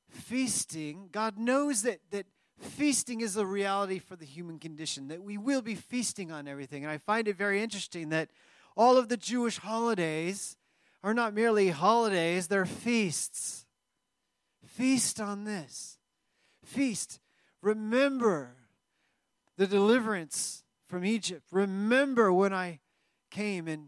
feasting. 0.09 1.09
God 1.11 1.37
knows 1.37 1.81
that, 1.81 1.99
that 2.11 2.27
feasting 2.59 3.21
is 3.21 3.37
a 3.37 3.45
reality 3.45 3.99
for 3.99 4.15
the 4.15 4.25
human 4.25 4.59
condition, 4.59 5.07
that 5.09 5.23
we 5.23 5.37
will 5.37 5.61
be 5.61 5.75
feasting 5.75 6.31
on 6.31 6.47
everything. 6.47 6.83
And 6.83 6.91
I 6.91 6.97
find 6.97 7.27
it 7.27 7.37
very 7.37 7.61
interesting 7.61 8.09
that 8.09 8.29
all 8.75 8.97
of 8.97 9.09
the 9.09 9.17
Jewish 9.17 9.57
holidays 9.57 10.57
are 11.03 11.13
not 11.13 11.33
merely 11.33 11.69
holidays, 11.69 12.47
they're 12.47 12.65
feasts. 12.65 13.65
Feast 14.65 15.19
on 15.19 15.43
this. 15.43 15.97
Feast. 16.63 17.19
Remember 17.61 18.55
the 19.57 19.67
deliverance 19.67 20.63
from 20.87 21.05
Egypt. 21.05 21.43
Remember 21.51 22.31
when 22.31 22.53
I 22.53 22.79
came 23.31 23.67
and, 23.67 23.87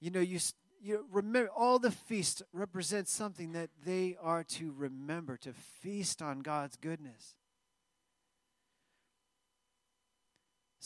you 0.00 0.10
know, 0.10 0.20
you, 0.20 0.38
you 0.82 1.06
remember 1.10 1.50
all 1.50 1.78
the 1.78 1.90
feasts 1.90 2.42
represent 2.52 3.08
something 3.08 3.52
that 3.52 3.70
they 3.84 4.16
are 4.20 4.44
to 4.44 4.72
remember, 4.76 5.36
to 5.38 5.52
feast 5.52 6.20
on 6.20 6.40
God's 6.40 6.76
goodness. 6.76 7.36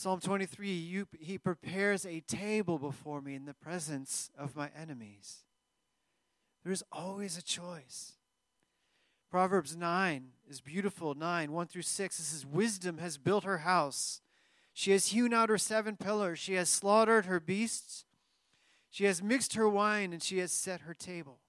Psalm 0.01 0.19
23 0.19 0.71
you, 0.71 1.07
He 1.19 1.37
prepares 1.37 2.07
a 2.07 2.21
table 2.21 2.79
before 2.79 3.21
me 3.21 3.35
in 3.35 3.45
the 3.45 3.53
presence 3.53 4.31
of 4.35 4.55
my 4.55 4.71
enemies. 4.75 5.41
There's 6.65 6.81
always 6.91 7.37
a 7.37 7.43
choice. 7.43 8.13
Proverbs 9.29 9.75
9 9.75 10.29
is 10.49 10.59
beautiful. 10.59 11.13
9, 11.13 11.51
1 11.51 11.67
through 11.67 11.83
6. 11.83 12.17
This 12.17 12.33
is 12.33 12.47
Wisdom 12.47 12.97
has 12.97 13.19
built 13.19 13.43
her 13.43 13.59
house. 13.59 14.21
She 14.73 14.89
has 14.89 15.09
hewn 15.09 15.35
out 15.35 15.49
her 15.49 15.59
seven 15.59 15.97
pillars. 15.97 16.39
She 16.39 16.55
has 16.55 16.67
slaughtered 16.67 17.27
her 17.27 17.39
beasts. 17.39 18.05
She 18.89 19.05
has 19.05 19.21
mixed 19.21 19.53
her 19.53 19.69
wine, 19.69 20.13
and 20.13 20.23
she 20.23 20.39
has 20.39 20.51
set 20.51 20.81
her 20.81 20.95
table. 20.95 21.41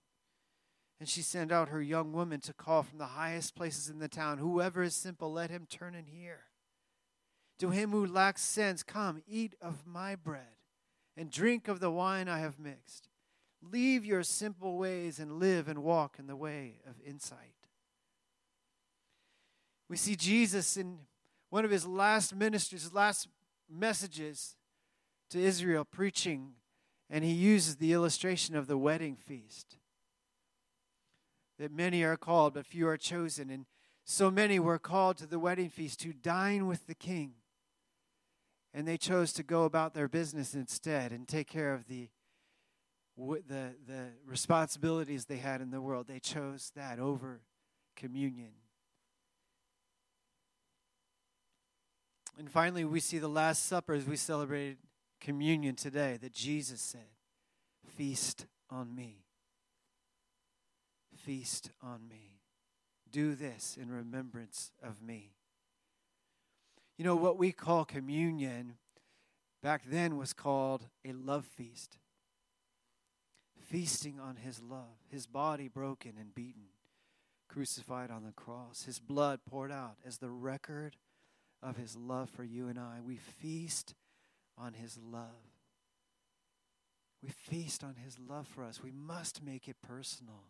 And 1.01 1.09
she 1.09 1.23
sent 1.23 1.53
out 1.53 1.71
her 1.71 1.81
young 1.81 2.13
women 2.13 2.41
to 2.41 2.53
call 2.53 2.83
from 2.83 2.99
the 2.99 3.07
highest 3.07 3.57
places 3.57 3.89
in 3.89 3.99
the 3.99 4.09
town 4.09 4.37
Whoever 4.37 4.83
is 4.83 4.95
simple, 4.95 5.33
let 5.33 5.49
him 5.49 5.67
turn 5.71 5.95
and 5.95 6.07
hear. 6.07 6.41
To 7.59 7.71
him 7.71 7.91
who 7.91 8.07
lacks 8.07 8.43
sense, 8.43 8.83
come, 8.83 9.23
eat 9.29 9.55
of 9.61 9.87
my 9.87 10.17
bread 10.17 10.57
and 11.17 11.31
drink 11.31 11.69
of 11.69 11.81
the 11.81 11.91
wine 11.91 12.29
I 12.29 12.39
have 12.39 12.59
mixed. 12.59 13.09
Leave 13.61 14.05
your 14.05 14.23
simple 14.23 14.77
ways 14.77 15.19
and 15.19 15.39
live 15.39 15.69
and 15.69 15.83
walk 15.83 16.17
in 16.19 16.27
the 16.27 16.37
way 16.37 16.81
of 16.89 16.95
insight. 17.07 17.39
We 19.89 19.97
see 19.97 20.17
Jesus 20.17 20.77
in 20.77 20.99
one 21.51 21.65
of 21.65 21.71
his 21.71 21.87
last 21.87 22.35
ministries, 22.35 22.83
his 22.83 22.95
last 22.95 23.29
messages 23.71 24.57
to 25.31 25.39
Israel, 25.39 25.85
preaching, 25.85 26.55
and 27.11 27.25
he 27.25 27.33
uses 27.33 27.77
the 27.77 27.93
illustration 27.93 28.57
of 28.57 28.67
the 28.67 28.79
wedding 28.79 29.17
feast. 29.17 29.77
That 31.59 31.71
many 31.71 32.03
are 32.03 32.17
called, 32.17 32.55
but 32.55 32.67
few 32.67 32.89
are 32.89 32.97
chosen. 32.97 33.51
And 33.51 33.67
so 34.05 34.31
many 34.31 34.59
were 34.59 34.79
called 34.79 35.19
to 35.19 35.27
the 35.27 35.39
wedding 35.39 35.69
feast 35.69 36.01
to 36.01 36.13
dine 36.13 36.67
with 36.67 36.87
the 36.87 36.95
king. 36.95 37.35
And 38.75 38.89
they 38.89 38.97
chose 38.97 39.33
to 39.35 39.43
go 39.43 39.65
about 39.65 39.95
their 39.95 40.09
business 40.09 40.55
instead 40.55 41.13
and 41.13 41.29
take 41.29 41.47
care 41.47 41.75
of 41.75 41.87
the, 41.89 42.09
the, 43.17 43.75
the 43.87 44.07
responsibilities 44.27 45.27
they 45.27 45.37
had 45.37 45.61
in 45.61 45.71
the 45.71 45.81
world. 45.81 46.07
They 46.09 46.21
chose 46.21 46.73
that 46.75 46.99
over 46.99 47.43
communion. 47.97 48.53
And 52.39 52.51
finally, 52.51 52.85
we 52.85 53.01
see 53.01 53.19
the 53.19 53.29
Last 53.29 53.67
Supper 53.67 53.93
as 53.93 54.07
we 54.07 54.17
celebrated 54.17 54.79
communion 55.21 55.77
today 55.77 56.19
that 56.23 56.33
Jesus 56.33 56.81
said, 56.81 57.07
Feast 57.97 58.47
on 58.71 58.95
me. 58.95 59.25
Feast 61.15 61.71
on 61.83 62.09
me. 62.09 62.41
Do 63.11 63.35
this 63.35 63.77
in 63.81 63.91
remembrance 63.91 64.73
of 64.83 65.03
me. 65.03 65.35
You 67.03 67.09
know, 67.09 67.17
what 67.17 67.37
we 67.37 67.51
call 67.51 67.85
communion 67.85 68.75
back 69.61 69.83
then 69.85 70.17
was 70.17 70.33
called 70.33 70.87
a 71.05 71.13
love 71.13 71.45
feast. 71.45 71.99
Feasting 73.59 74.21
on 74.21 74.37
his 74.37 74.63
love, 74.63 75.01
his 75.11 75.27
body 75.27 75.67
broken 75.67 76.13
and 76.17 76.33
beaten, 76.33 76.69
crucified 77.49 78.13
on 78.13 78.23
the 78.23 78.31
cross, 78.31 78.85
his 78.85 79.01
blood 79.01 79.41
poured 79.45 79.73
out 79.73 79.97
as 80.07 80.19
the 80.19 80.31
record 80.31 80.95
of 81.61 81.77
his 81.77 81.97
love 81.97 82.31
for 82.31 82.45
you 82.45 82.69
and 82.69 82.79
I. 82.79 83.01
We 83.05 83.17
feast 83.17 83.97
on 84.57 84.75
his 84.75 84.97
love. 84.97 85.59
We 87.21 87.31
feast 87.31 87.83
on 87.83 87.97
his 87.97 88.17
love 88.21 88.47
for 88.47 88.63
us. 88.63 88.81
We 88.81 88.93
must 88.93 89.43
make 89.43 89.67
it 89.67 89.83
personal. 89.83 90.45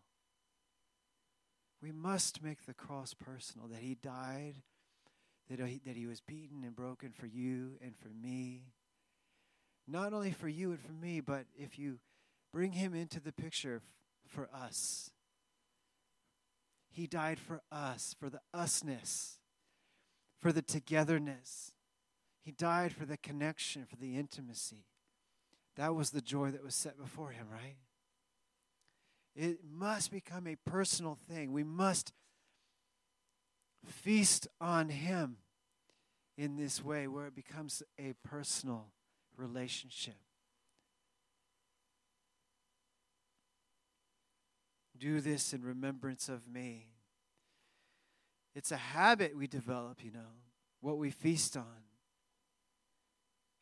We 1.81 1.93
must 1.93 2.43
make 2.43 2.67
the 2.67 2.75
cross 2.75 3.15
personal 3.15 3.69
that 3.69 3.81
he 3.81 3.95
died, 3.95 4.57
that 5.57 5.67
he, 5.67 5.81
that 5.87 5.97
he 5.97 6.07
was 6.07 6.21
beaten 6.21 6.65
and 6.65 6.75
broken 6.75 7.13
for 7.13 7.27
you 7.27 7.73
and 7.83 7.97
for 7.97 8.09
me. 8.09 8.65
Not 9.87 10.13
only 10.13 10.31
for 10.31 10.49
you 10.49 10.71
and 10.71 10.81
for 10.81 10.93
me, 10.93 11.21
but 11.21 11.47
if 11.57 11.79
you 11.79 11.99
bring 12.53 12.73
him 12.73 12.95
into 12.95 13.21
the 13.21 13.33
picture 13.33 13.83
for 14.27 14.49
us, 14.55 15.11
he 16.91 17.07
died 17.07 17.39
for 17.39 17.63
us, 17.71 18.15
for 18.19 18.29
the 18.29 18.41
usness 18.55 19.39
for 20.43 20.53
the 20.53 20.61
togetherness. 20.61 21.73
He 22.43 22.51
died 22.51 22.93
for 22.93 23.07
the 23.07 23.17
connection, 23.17 23.87
for 23.87 23.97
the 23.97 24.17
intimacy. 24.17 24.85
That 25.77 25.95
was 25.95 26.11
the 26.11 26.21
joy 26.21 26.51
that 26.51 26.65
was 26.65 26.75
set 26.75 26.99
before 26.99 27.31
him, 27.31 27.47
right? 27.51 27.77
It 29.35 29.61
must 29.65 30.11
become 30.11 30.47
a 30.49 30.57
personal 30.57 31.15
thing. 31.15 31.53
We 31.53 31.63
must 31.63 32.13
feast 33.87 34.49
on 34.61 34.89
him 34.89 35.37
in 36.37 36.57
this 36.57 36.85
way 36.85 37.07
where 37.07 37.27
it 37.27 37.35
becomes 37.35 37.83
a 37.99 38.15
personal 38.25 38.87
relationship. 39.37 40.15
Do 44.99 45.21
this 45.21 45.53
in 45.53 45.63
remembrance 45.63 46.29
of 46.29 46.47
me. 46.47 46.87
It's 48.55 48.71
a 48.71 48.77
habit 48.77 49.37
we 49.37 49.47
develop, 49.47 50.05
you 50.05 50.13
know, 50.13 50.39
what 50.81 50.99
we 50.99 51.11
feast 51.11 51.57
on. 51.57 51.83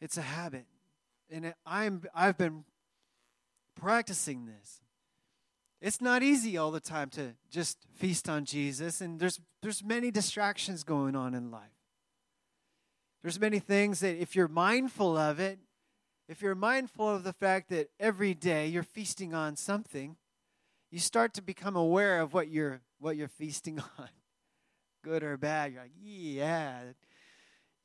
It's 0.00 0.16
a 0.16 0.22
habit. 0.22 0.66
And 1.30 1.54
I'm, 1.64 2.02
I've 2.14 2.37
been 2.37 2.64
practicing 3.74 4.46
this. 4.46 4.80
It's 5.80 6.00
not 6.00 6.22
easy 6.22 6.59
all 6.59 6.70
the 6.70 6.80
time 6.80 7.09
to 7.11 7.35
just 7.50 7.78
feast 7.94 8.28
on 8.28 8.44
Jesus, 8.44 9.00
and 9.00 9.18
there's, 9.18 9.40
there's 9.62 9.83
many 9.83 10.11
distractions 10.11 10.83
going 10.83 11.16
on 11.16 11.35
in 11.35 11.50
life. 11.50 11.80
There's 13.22 13.40
many 13.40 13.59
things 13.59 14.00
that 14.00 14.20
if 14.20 14.35
you're 14.35 14.48
mindful 14.48 15.16
of 15.16 15.40
it, 15.40 15.59
if 16.28 16.40
you're 16.42 16.54
mindful 16.54 17.09
of 17.09 17.24
the 17.24 17.33
fact 17.33 17.68
that 17.70 17.90
every 17.98 18.35
day 18.35 18.66
you're 18.68 18.83
feasting 18.83 19.35
on 19.35 19.56
something, 19.56 20.16
you 20.90 20.98
start 20.98 21.35
to 21.35 21.42
become 21.42 21.76
aware 21.76 22.20
of 22.20 22.33
what 22.33 22.48
you're 22.48 22.80
what 22.98 23.16
you're 23.16 23.28
feasting 23.28 23.78
on 23.98 24.09
good 25.02 25.22
or 25.22 25.37
bad. 25.37 25.72
You're 25.72 25.83
like, 25.83 25.92
yeah. 26.00 26.80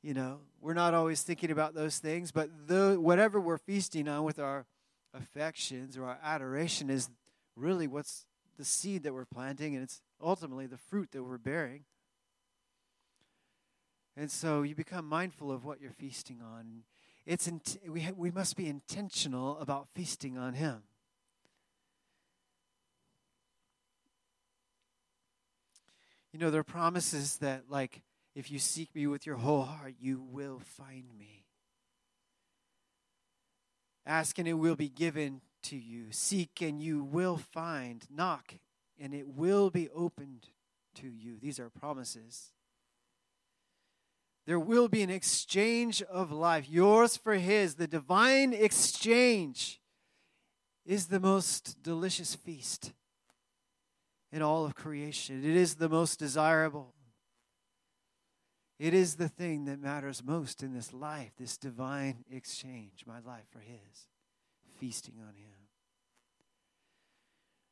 You 0.02 0.14
know, 0.14 0.38
we're 0.60 0.74
not 0.74 0.94
always 0.94 1.22
thinking 1.22 1.50
about 1.50 1.74
those 1.74 1.98
things, 1.98 2.30
but 2.30 2.48
the, 2.68 2.96
whatever 3.00 3.40
we're 3.40 3.58
feasting 3.58 4.06
on 4.06 4.22
with 4.22 4.38
our 4.38 4.66
affections 5.12 5.96
or 5.96 6.04
our 6.04 6.18
adoration 6.22 6.90
is 6.90 7.10
really 7.56 7.86
what's 7.86 8.26
the 8.56 8.64
seed 8.64 9.02
that 9.02 9.14
we're 9.14 9.24
planting, 9.24 9.74
and 9.74 9.82
it's 9.82 10.00
ultimately 10.22 10.66
the 10.66 10.78
fruit 10.78 11.10
that 11.12 11.22
we're 11.22 11.38
bearing. 11.38 11.84
And 14.16 14.30
so 14.30 14.62
you 14.62 14.74
become 14.74 15.06
mindful 15.06 15.52
of 15.52 15.64
what 15.64 15.80
you're 15.80 15.90
feasting 15.90 16.40
on. 16.42 16.84
It's 17.26 17.46
in, 17.46 17.60
we, 17.88 18.02
ha, 18.02 18.12
we 18.16 18.30
must 18.30 18.56
be 18.56 18.66
intentional 18.66 19.58
about 19.58 19.88
feasting 19.94 20.38
on 20.38 20.54
Him. 20.54 20.82
You 26.32 26.38
know, 26.38 26.50
there 26.50 26.60
are 26.60 26.64
promises 26.64 27.38
that, 27.38 27.64
like, 27.68 28.02
if 28.34 28.50
you 28.50 28.58
seek 28.58 28.94
me 28.94 29.06
with 29.06 29.26
your 29.26 29.36
whole 29.36 29.62
heart, 29.64 29.94
you 29.98 30.20
will 30.20 30.60
find 30.60 31.06
me. 31.18 31.44
Ask 34.04 34.38
and 34.38 34.46
it 34.46 34.54
will 34.54 34.76
be 34.76 34.88
given 34.88 35.40
to 35.64 35.76
you. 35.76 36.06
Seek 36.10 36.60
and 36.62 36.80
you 36.80 37.02
will 37.02 37.38
find. 37.38 38.04
Knock 38.10 38.54
and 39.00 39.12
it 39.14 39.26
will 39.28 39.70
be 39.70 39.88
opened 39.88 40.48
to 40.96 41.08
you. 41.08 41.38
These 41.40 41.58
are 41.58 41.70
promises. 41.70 42.52
There 44.46 44.60
will 44.60 44.88
be 44.88 45.02
an 45.02 45.10
exchange 45.10 46.02
of 46.02 46.30
life, 46.30 46.68
yours 46.68 47.16
for 47.16 47.34
his. 47.34 47.74
The 47.74 47.88
divine 47.88 48.52
exchange 48.52 49.80
is 50.84 51.08
the 51.08 51.18
most 51.18 51.82
delicious 51.82 52.36
feast 52.36 52.92
in 54.30 54.42
all 54.42 54.64
of 54.64 54.76
creation. 54.76 55.44
It 55.44 55.56
is 55.56 55.74
the 55.74 55.88
most 55.88 56.20
desirable. 56.20 56.94
It 58.78 58.94
is 58.94 59.16
the 59.16 59.28
thing 59.28 59.64
that 59.64 59.80
matters 59.80 60.22
most 60.22 60.62
in 60.62 60.74
this 60.74 60.92
life, 60.92 61.32
this 61.38 61.56
divine 61.56 62.24
exchange, 62.30 63.04
my 63.06 63.20
life 63.20 63.46
for 63.50 63.60
His, 63.60 64.06
feasting 64.78 65.14
on 65.26 65.34
Him. 65.34 65.54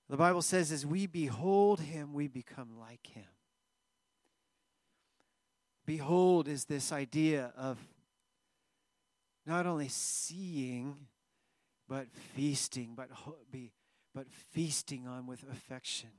The 0.09 0.17
Bible 0.17 0.43
says, 0.43 0.73
as 0.73 0.85
we 0.85 1.07
behold 1.07 1.81
Him, 1.81 2.15
we 2.15 2.27
become 2.27 2.79
like 2.81 3.07
Him. 3.07 3.25
Behold 5.87 6.49
is 6.49 6.65
this 6.65 6.93
idea 6.93 7.53
of 7.57 7.79
not 9.47 9.67
only 9.67 9.89
seeing, 9.89 10.97
but 11.89 12.07
feasting, 12.35 12.95
but, 12.97 13.11
be, 13.51 13.73
but 14.15 14.27
feasting 14.31 15.07
on 15.07 15.27
with 15.27 15.43
affection 15.43 16.11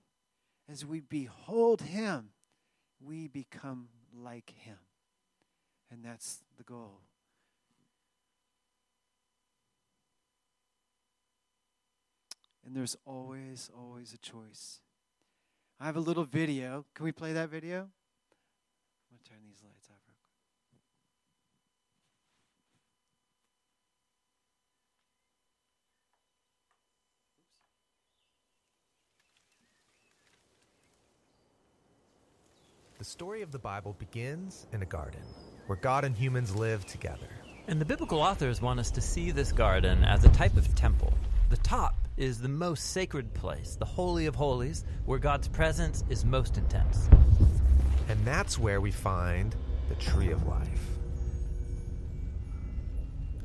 as 0.69 0.85
we 0.85 0.99
behold 0.99 1.81
him, 1.81 2.29
we 2.99 3.27
become 3.27 3.89
like 4.13 4.51
him. 4.57 4.77
And 5.91 6.03
that's 6.03 6.39
the 6.57 6.63
goal. 6.63 7.01
And 12.65 12.75
there's 12.75 12.97
always, 13.05 13.69
always 13.77 14.13
a 14.13 14.17
choice. 14.17 14.79
I 15.79 15.85
have 15.85 15.97
a 15.97 15.99
little 15.99 16.23
video. 16.23 16.85
Can 16.95 17.05
we 17.05 17.11
play 17.11 17.33
that 17.33 17.49
video? 17.49 17.89
I'm 19.35 19.41
going 19.41 19.51
to 19.51 19.59
turn 19.59 19.59
these 19.59 19.63
lights 19.63 19.89
off. 19.89 19.97
The 32.97 33.03
story 33.03 33.41
of 33.41 33.51
the 33.51 33.59
Bible 33.59 33.95
begins 33.99 34.67
in 34.71 34.81
a 34.81 34.85
garden 34.85 35.21
where 35.67 35.77
God 35.77 36.05
and 36.05 36.15
humans 36.15 36.55
live 36.55 36.85
together. 36.85 37.27
And 37.67 37.81
the 37.81 37.85
biblical 37.85 38.21
authors 38.21 38.61
want 38.61 38.79
us 38.79 38.89
to 38.91 39.01
see 39.01 39.31
this 39.31 39.51
garden 39.51 40.03
as 40.05 40.23
a 40.23 40.29
type 40.29 40.55
of 40.55 40.73
temple. 40.75 41.13
The 41.49 41.57
top 41.57 42.07
is 42.17 42.39
the 42.39 42.47
most 42.47 42.91
sacred 42.91 43.33
place, 43.33 43.75
the 43.75 43.85
Holy 43.85 44.27
of 44.27 44.35
Holies, 44.35 44.85
where 45.05 45.19
God's 45.19 45.47
presence 45.47 46.03
is 46.09 46.23
most 46.23 46.57
intense. 46.57 47.09
And 48.07 48.23
that's 48.25 48.59
where 48.59 48.81
we 48.81 48.91
find 48.91 49.55
the 49.89 49.95
tree 49.95 50.31
of 50.31 50.47
life. 50.47 50.95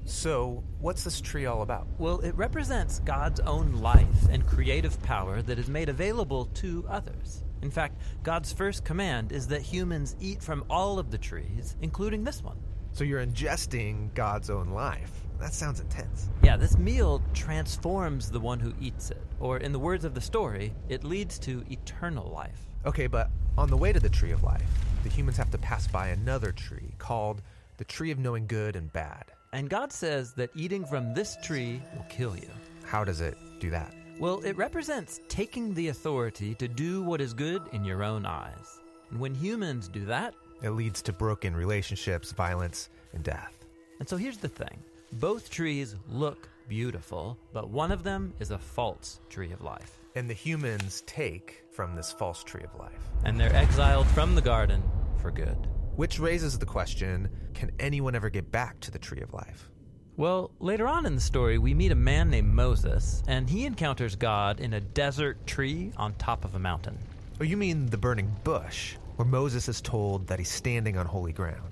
So, 0.05 0.65
what's 0.81 1.05
this 1.05 1.21
tree 1.21 1.47
all 1.47 1.63
about? 1.63 1.87
Well, 1.99 2.19
it 2.21 2.35
represents 2.35 2.99
God's 2.99 3.39
own 3.41 3.75
life 3.75 4.29
and 4.29 4.45
creative 4.47 5.01
power 5.03 5.41
that 5.43 5.59
is 5.59 5.69
made 5.69 5.89
available 5.89 6.47
to 6.47 6.85
others. 6.89 7.45
In 7.63 7.71
fact, 7.71 8.01
God's 8.23 8.53
first 8.53 8.85
command 8.85 9.31
is 9.31 9.47
that 9.49 9.63
humans 9.63 10.17
eat 10.21 10.43
from 10.43 10.65
all 10.69 10.99
of 10.99 11.11
the 11.11 11.19
trees, 11.19 11.77
including 11.81 12.25
this 12.25 12.43
one. 12.43 12.59
So, 12.93 13.05
you're 13.05 13.25
ingesting 13.25 14.13
God's 14.15 14.51
own 14.51 14.71
life. 14.71 15.13
That 15.39 15.55
sounds 15.55 15.81
intense. 15.81 16.29
Yeah, 16.43 16.57
this 16.57 16.77
meal 16.77 17.23
transforms 17.33 18.31
the 18.31 18.41
one 18.41 18.59
who 18.59 18.75
eats 18.81 19.11
it, 19.11 19.23
or 19.39 19.59
in 19.59 19.73
the 19.73 19.79
words 19.79 20.05
of 20.05 20.15
the 20.15 20.21
story, 20.21 20.75
it 20.89 21.05
leads 21.05 21.39
to 21.41 21.65
eternal 21.71 22.31
life. 22.31 22.67
Okay, 22.85 23.07
but 23.07 23.31
on 23.61 23.69
the 23.69 23.77
way 23.77 23.93
to 23.93 24.01
the 24.01 24.09
tree 24.09 24.31
of 24.33 24.43
life, 24.43 24.63
the 25.03 25.11
humans 25.11 25.37
have 25.37 25.51
to 25.51 25.59
pass 25.59 25.87
by 25.87 26.09
another 26.09 26.51
tree 26.51 26.95
called 26.97 27.43
the 27.77 27.85
tree 27.85 28.11
of 28.11 28.19
knowing 28.19 28.47
good 28.47 28.75
and 28.75 28.91
bad. 28.95 29.25
And 29.53 29.69
God 29.69 29.93
says 29.93 30.33
that 30.35 30.49
eating 30.55 30.83
from 30.87 31.13
this 31.13 31.37
tree 31.43 31.83
will 31.95 32.07
kill 32.09 32.35
you. 32.35 32.49
How 32.85 33.05
does 33.05 33.21
it 33.21 33.37
do 33.59 33.69
that? 33.69 33.93
Well, 34.19 34.41
it 34.41 34.57
represents 34.57 35.21
taking 35.29 35.75
the 35.75 35.89
authority 35.89 36.55
to 36.55 36.69
do 36.69 37.03
what 37.03 37.21
is 37.21 37.35
good 37.35 37.63
in 37.73 37.85
your 37.85 38.03
own 38.03 38.25
eyes. 38.25 38.81
And 39.11 39.21
when 39.21 39.35
humans 39.35 39.89
do 39.89 40.07
that, 40.07 40.35
It 40.63 40.71
leads 40.71 41.03
to 41.03 41.13
broken 41.13 41.55
relationships, 41.55 42.33
violence, 42.33 42.89
and 43.13 43.23
death. 43.23 43.67
and 43.99 44.09
so 44.09 44.17
here's 44.17 44.39
the 44.39 44.49
thing 44.49 44.79
both 45.13 45.51
trees 45.51 45.97
look 46.09 46.49
beautiful, 46.71 47.37
but 47.53 47.69
one 47.69 47.91
of 47.91 48.05
them 48.05 48.33
is 48.39 48.53
a 48.53 48.59
false 48.59 49.19
tree 49.29 49.51
of 49.51 49.61
life. 49.61 49.99
And 50.15 50.31
the 50.31 50.35
humans 50.35 51.03
take 51.05 51.65
from 51.73 51.97
this 51.97 52.13
false 52.13 52.45
tree 52.45 52.63
of 52.63 52.73
life. 52.79 53.11
And 53.25 53.39
they're 53.39 53.55
exiled 53.57 54.07
from 54.07 54.37
the 54.37 54.41
garden 54.41 54.81
for 55.21 55.33
good. 55.33 55.67
Which 55.97 56.21
raises 56.21 56.61
the 56.61 56.67
question 56.67 57.29
can 57.55 57.73
anyone 57.81 58.15
ever 58.15 58.31
get 58.31 58.53
back 58.53 58.79
to 58.81 58.93
the 58.93 59.01
tree 59.01 59.21
of 59.21 59.35
life? 59.35 59.69
Well, 60.17 60.53
later 60.61 60.87
on 60.87 61.07
in 61.07 61.17
the 61.17 61.21
story, 61.21 61.59
we 61.59 61.75
meet 61.75 61.91
a 61.91 61.97
man 61.97 62.31
named 62.31 62.55
Moses, 62.55 63.25
and 63.27 63.51
he 63.51 63.67
encounters 63.67 64.15
God 64.15 64.61
in 64.61 64.75
a 64.75 64.81
desert 64.81 65.45
tree 65.49 65.93
on 65.97 66.15
top 66.15 66.45
of 66.45 66.55
a 66.55 66.61
mountain. 66.61 66.97
Oh, 67.41 67.45
you 67.45 67.57
mean 67.57 67.87
the 67.87 67.99
burning 67.99 68.33
bush, 68.45 68.95
where 69.17 69.27
Moses 69.27 69.69
is 69.69 69.81
told 69.81 70.29
that 70.29 70.39
he's 70.39 70.51
standing 70.51 70.97
on 70.97 71.07
holy 71.07 71.33
ground. 71.33 71.70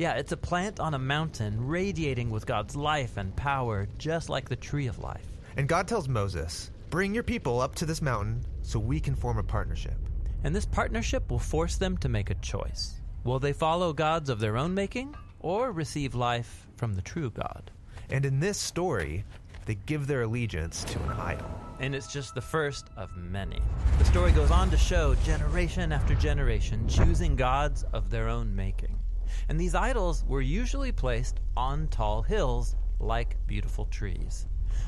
Yeah, 0.00 0.14
it's 0.14 0.32
a 0.32 0.36
plant 0.38 0.80
on 0.80 0.94
a 0.94 0.98
mountain 0.98 1.66
radiating 1.66 2.30
with 2.30 2.46
God's 2.46 2.74
life 2.74 3.18
and 3.18 3.36
power, 3.36 3.86
just 3.98 4.30
like 4.30 4.48
the 4.48 4.56
tree 4.56 4.86
of 4.86 4.98
life. 4.98 5.26
And 5.58 5.68
God 5.68 5.86
tells 5.86 6.08
Moses, 6.08 6.70
Bring 6.88 7.12
your 7.12 7.22
people 7.22 7.60
up 7.60 7.74
to 7.74 7.84
this 7.84 8.00
mountain 8.00 8.42
so 8.62 8.78
we 8.78 8.98
can 8.98 9.14
form 9.14 9.36
a 9.36 9.42
partnership. 9.42 9.98
And 10.42 10.56
this 10.56 10.64
partnership 10.64 11.30
will 11.30 11.38
force 11.38 11.76
them 11.76 11.98
to 11.98 12.08
make 12.08 12.30
a 12.30 12.34
choice. 12.36 13.02
Will 13.24 13.38
they 13.38 13.52
follow 13.52 13.92
gods 13.92 14.30
of 14.30 14.40
their 14.40 14.56
own 14.56 14.72
making, 14.72 15.14
or 15.40 15.70
receive 15.70 16.14
life 16.14 16.66
from 16.78 16.94
the 16.94 17.02
true 17.02 17.28
God? 17.28 17.70
And 18.08 18.24
in 18.24 18.40
this 18.40 18.56
story, 18.56 19.22
they 19.66 19.74
give 19.84 20.06
their 20.06 20.22
allegiance 20.22 20.82
to 20.84 21.02
an 21.02 21.10
idol. 21.10 21.50
And 21.78 21.94
it's 21.94 22.10
just 22.10 22.34
the 22.34 22.40
first 22.40 22.86
of 22.96 23.14
many. 23.18 23.60
The 23.98 24.06
story 24.06 24.32
goes 24.32 24.50
on 24.50 24.70
to 24.70 24.78
show 24.78 25.14
generation 25.16 25.92
after 25.92 26.14
generation 26.14 26.88
choosing 26.88 27.36
gods 27.36 27.84
of 27.92 28.08
their 28.08 28.28
own 28.28 28.56
making. 28.56 28.99
And 29.48 29.60
these 29.60 29.74
idols 29.74 30.24
were 30.26 30.40
usually 30.40 30.92
placed 30.92 31.40
on 31.56 31.88
tall 31.88 32.22
hills 32.22 32.76
like 32.98 33.36
beautiful 33.46 33.86
trees. 33.86 34.46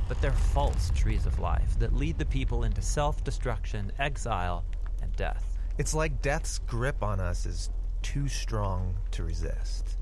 But 0.09 0.21
they're 0.21 0.33
false 0.33 0.91
trees 0.95 1.27
of 1.27 1.39
life 1.39 1.79
that 1.79 1.95
lead 1.95 2.19
the 2.19 2.27
people 2.27 2.65
into 2.65 2.83
self 2.83 3.25
destruction, 3.25 3.93
exile, 3.99 4.65
and 5.03 5.15
death. 5.17 5.59
It's 5.79 5.95
like 5.95 6.23
death's 6.23 6.59
grip 6.61 7.03
on 7.03 7.21
us 7.21 7.47
is 7.47 7.71
too 8.03 8.29
strong 8.29 8.95
to 9.13 9.25
resist. 9.25 9.97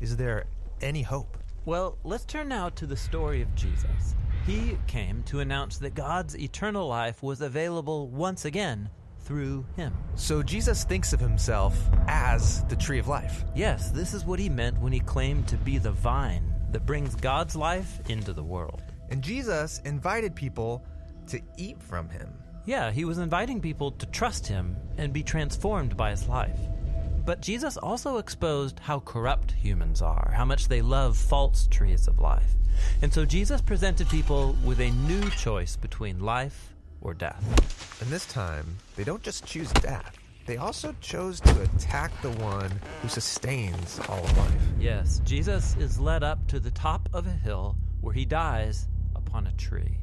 Is 0.00 0.16
there 0.16 0.46
any 0.80 1.02
hope? 1.02 1.36
Well, 1.66 1.98
let's 2.04 2.24
turn 2.24 2.48
now 2.48 2.70
to 2.70 2.86
the 2.86 2.96
story 2.96 3.42
of 3.42 3.54
Jesus. 3.54 4.14
He 4.46 4.78
came 4.86 5.22
to 5.24 5.40
announce 5.40 5.76
that 5.78 5.94
God's 5.94 6.36
eternal 6.38 6.88
life 6.88 7.22
was 7.22 7.42
available 7.42 8.08
once 8.08 8.46
again 8.46 8.88
through 9.30 9.64
him. 9.76 9.96
So 10.16 10.42
Jesus 10.42 10.82
thinks 10.82 11.12
of 11.12 11.20
himself 11.20 11.78
as 12.08 12.64
the 12.64 12.74
tree 12.74 12.98
of 12.98 13.06
life. 13.06 13.44
Yes, 13.54 13.92
this 13.92 14.12
is 14.12 14.24
what 14.24 14.40
he 14.40 14.48
meant 14.48 14.80
when 14.80 14.92
he 14.92 14.98
claimed 14.98 15.46
to 15.46 15.56
be 15.56 15.78
the 15.78 15.92
vine 15.92 16.52
that 16.72 16.84
brings 16.84 17.14
God's 17.14 17.54
life 17.54 18.00
into 18.10 18.32
the 18.32 18.42
world. 18.42 18.82
And 19.08 19.22
Jesus 19.22 19.80
invited 19.84 20.34
people 20.34 20.84
to 21.28 21.40
eat 21.56 21.80
from 21.80 22.08
him. 22.08 22.28
Yeah, 22.64 22.90
he 22.90 23.04
was 23.04 23.18
inviting 23.18 23.60
people 23.60 23.92
to 23.92 24.06
trust 24.06 24.48
him 24.48 24.76
and 24.98 25.12
be 25.12 25.22
transformed 25.22 25.96
by 25.96 26.10
his 26.10 26.26
life. 26.26 26.58
But 27.24 27.40
Jesus 27.40 27.76
also 27.76 28.18
exposed 28.18 28.80
how 28.80 28.98
corrupt 28.98 29.52
humans 29.52 30.02
are, 30.02 30.32
how 30.34 30.44
much 30.44 30.66
they 30.66 30.82
love 30.82 31.16
false 31.16 31.68
trees 31.68 32.08
of 32.08 32.18
life. 32.18 32.56
And 33.00 33.14
so 33.14 33.24
Jesus 33.24 33.60
presented 33.60 34.08
people 34.08 34.56
with 34.64 34.80
a 34.80 34.90
new 34.90 35.30
choice 35.30 35.76
between 35.76 36.18
life 36.18 36.69
or 37.00 37.14
death. 37.14 38.00
And 38.00 38.10
this 38.10 38.26
time, 38.26 38.66
they 38.96 39.04
don't 39.04 39.22
just 39.22 39.44
choose 39.44 39.70
death, 39.72 40.20
they 40.46 40.56
also 40.56 40.94
chose 41.00 41.38
to 41.40 41.62
attack 41.62 42.10
the 42.22 42.30
one 42.30 42.72
who 43.02 43.08
sustains 43.08 44.00
all 44.08 44.24
of 44.24 44.36
life. 44.36 44.62
Yes, 44.80 45.20
Jesus 45.24 45.76
is 45.76 46.00
led 46.00 46.22
up 46.24 46.44
to 46.48 46.58
the 46.58 46.72
top 46.72 47.08
of 47.12 47.26
a 47.26 47.30
hill 47.30 47.76
where 48.00 48.14
he 48.14 48.24
dies 48.24 48.88
upon 49.14 49.46
a 49.46 49.52
tree. 49.52 49.98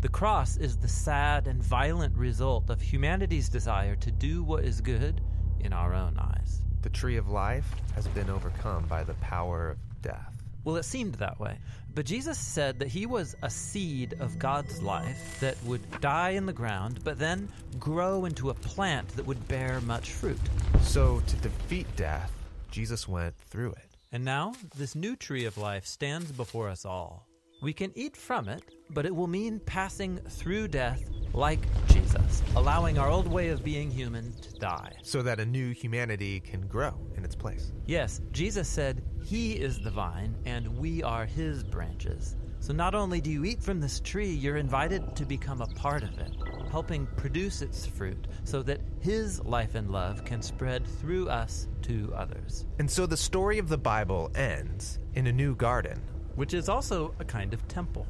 The 0.00 0.08
cross 0.08 0.56
is 0.56 0.76
the 0.76 0.88
sad 0.88 1.46
and 1.46 1.62
violent 1.62 2.16
result 2.16 2.68
of 2.68 2.80
humanity's 2.80 3.48
desire 3.48 3.96
to 3.96 4.10
do 4.10 4.42
what 4.42 4.64
is 4.64 4.80
good 4.80 5.20
in 5.60 5.72
our 5.72 5.94
own 5.94 6.18
eyes. 6.18 6.62
The 6.82 6.90
tree 6.90 7.16
of 7.16 7.28
life 7.28 7.68
has 7.94 8.08
been 8.08 8.28
overcome 8.28 8.86
by 8.86 9.04
the 9.04 9.14
power 9.14 9.70
of 9.70 9.78
death. 10.02 10.42
Well, 10.64 10.76
it 10.76 10.84
seemed 10.84 11.14
that 11.16 11.38
way. 11.38 11.58
But 11.96 12.04
Jesus 12.04 12.38
said 12.38 12.78
that 12.78 12.88
he 12.88 13.06
was 13.06 13.34
a 13.42 13.48
seed 13.48 14.16
of 14.20 14.38
God's 14.38 14.82
life 14.82 15.40
that 15.40 15.56
would 15.64 15.80
die 16.02 16.32
in 16.32 16.44
the 16.44 16.52
ground, 16.52 17.00
but 17.02 17.18
then 17.18 17.48
grow 17.78 18.26
into 18.26 18.50
a 18.50 18.54
plant 18.54 19.08
that 19.16 19.26
would 19.26 19.48
bear 19.48 19.80
much 19.80 20.10
fruit. 20.10 20.38
So, 20.82 21.22
to 21.26 21.36
defeat 21.36 21.86
death, 21.96 22.30
Jesus 22.70 23.08
went 23.08 23.34
through 23.34 23.72
it. 23.72 23.96
And 24.12 24.26
now, 24.26 24.52
this 24.76 24.94
new 24.94 25.16
tree 25.16 25.46
of 25.46 25.56
life 25.56 25.86
stands 25.86 26.30
before 26.30 26.68
us 26.68 26.84
all. 26.84 27.26
We 27.62 27.72
can 27.72 27.92
eat 27.94 28.14
from 28.14 28.50
it, 28.50 28.62
but 28.90 29.06
it 29.06 29.16
will 29.16 29.26
mean 29.26 29.58
passing 29.60 30.18
through 30.18 30.68
death 30.68 31.02
like 31.36 31.60
Jesus, 31.88 32.42
allowing 32.56 32.98
our 32.98 33.10
old 33.10 33.28
way 33.28 33.48
of 33.50 33.62
being 33.62 33.90
human 33.90 34.32
to 34.40 34.52
die. 34.58 34.92
so 35.02 35.20
that 35.22 35.38
a 35.38 35.44
new 35.44 35.70
humanity 35.72 36.40
can 36.40 36.66
grow 36.66 36.94
in 37.16 37.24
its 37.24 37.34
place. 37.34 37.72
Yes, 37.84 38.22
Jesus 38.32 38.66
said, 38.68 39.02
He 39.22 39.52
is 39.52 39.78
the 39.78 39.90
vine, 39.90 40.34
and 40.46 40.66
we 40.78 41.02
are 41.02 41.26
His 41.26 41.62
branches. 41.62 42.36
So 42.60 42.72
not 42.72 42.94
only 42.94 43.20
do 43.20 43.30
you 43.30 43.44
eat 43.44 43.62
from 43.62 43.80
this 43.80 44.00
tree, 44.00 44.30
you're 44.30 44.56
invited 44.56 45.14
to 45.14 45.26
become 45.26 45.60
a 45.60 45.66
part 45.66 46.02
of 46.02 46.18
it, 46.18 46.32
helping 46.70 47.06
produce 47.16 47.60
its 47.60 47.84
fruit, 47.84 48.26
so 48.44 48.62
that 48.62 48.80
His 49.00 49.44
life 49.44 49.74
and 49.74 49.90
love 49.90 50.24
can 50.24 50.40
spread 50.40 50.86
through 50.86 51.28
us 51.28 51.68
to 51.82 52.12
others, 52.16 52.64
And 52.78 52.90
so 52.90 53.04
the 53.06 53.16
story 53.16 53.58
of 53.58 53.68
the 53.68 53.78
Bible 53.78 54.30
ends 54.34 54.98
in 55.14 55.26
a 55.26 55.32
new 55.32 55.54
garden. 55.54 56.00
which 56.34 56.54
is 56.54 56.68
also 56.70 57.14
a 57.20 57.24
kind 57.24 57.52
of 57.54 57.68
temple, 57.68 58.06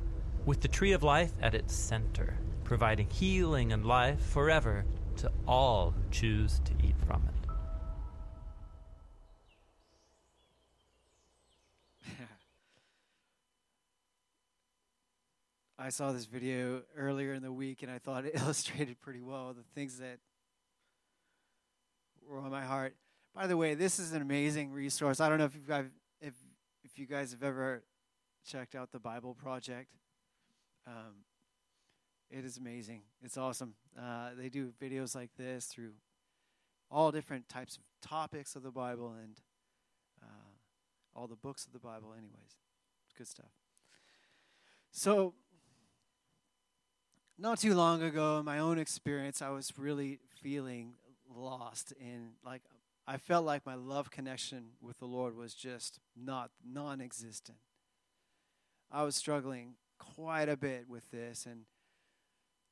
with 0.46 0.60
the 0.60 0.68
tree 0.68 0.92
of 0.92 1.02
life 1.02 1.32
at 1.42 1.54
its 1.54 1.74
center, 1.74 2.38
providing 2.66 3.08
healing 3.08 3.72
and 3.72 3.86
life 3.86 4.20
forever 4.20 4.84
to 5.16 5.30
all 5.46 5.92
who 5.92 6.02
choose 6.10 6.60
to 6.64 6.72
eat 6.84 6.96
from 7.06 7.22
it. 7.28 7.34
I 15.78 15.90
saw 15.90 16.10
this 16.10 16.24
video 16.26 16.82
earlier 16.96 17.34
in 17.34 17.42
the 17.42 17.52
week 17.52 17.84
and 17.84 17.90
I 17.90 17.98
thought 17.98 18.24
it 18.24 18.32
illustrated 18.40 19.00
pretty 19.00 19.20
well 19.22 19.54
the 19.54 19.62
things 19.74 19.98
that 19.98 20.18
were 22.28 22.40
on 22.40 22.50
my 22.50 22.64
heart. 22.64 22.96
By 23.32 23.46
the 23.46 23.56
way, 23.56 23.74
this 23.74 24.00
is 24.00 24.12
an 24.12 24.22
amazing 24.22 24.72
resource. 24.72 25.20
I 25.20 25.28
don't 25.28 25.38
know 25.38 25.44
if 25.44 25.54
you 25.54 25.60
guys 25.66 25.84
if 26.20 26.34
if 26.82 26.98
you 26.98 27.06
guys 27.06 27.30
have 27.30 27.44
ever 27.44 27.84
checked 28.44 28.74
out 28.74 28.90
the 28.90 28.98
Bible 28.98 29.34
Project. 29.34 29.92
Um, 30.86 31.24
it 32.30 32.44
is 32.44 32.56
amazing. 32.56 33.02
It's 33.22 33.36
awesome. 33.36 33.74
Uh, 33.98 34.30
they 34.36 34.48
do 34.48 34.72
videos 34.80 35.14
like 35.14 35.30
this 35.36 35.66
through 35.66 35.92
all 36.90 37.10
different 37.10 37.48
types 37.48 37.76
of 37.76 37.82
topics 38.08 38.56
of 38.56 38.62
the 38.62 38.70
Bible 38.70 39.14
and 39.22 39.40
uh, 40.22 40.54
all 41.14 41.26
the 41.26 41.36
books 41.36 41.66
of 41.66 41.72
the 41.72 41.78
Bible. 41.78 42.12
Anyways, 42.16 42.56
good 43.16 43.28
stuff. 43.28 43.50
So 44.90 45.34
not 47.38 47.58
too 47.58 47.74
long 47.74 48.02
ago, 48.02 48.38
in 48.38 48.44
my 48.44 48.58
own 48.58 48.78
experience, 48.78 49.42
I 49.42 49.50
was 49.50 49.72
really 49.76 50.20
feeling 50.42 50.94
lost 51.34 51.92
in 52.00 52.30
like 52.44 52.62
I 53.06 53.18
felt 53.18 53.44
like 53.44 53.64
my 53.64 53.74
love 53.74 54.10
connection 54.10 54.70
with 54.80 54.98
the 54.98 55.06
Lord 55.06 55.36
was 55.36 55.54
just 55.54 56.00
not 56.16 56.50
non-existent. 56.64 57.58
I 58.90 59.04
was 59.04 59.14
struggling 59.14 59.74
quite 59.98 60.48
a 60.48 60.56
bit 60.56 60.88
with 60.88 61.10
this 61.10 61.46
and 61.46 61.66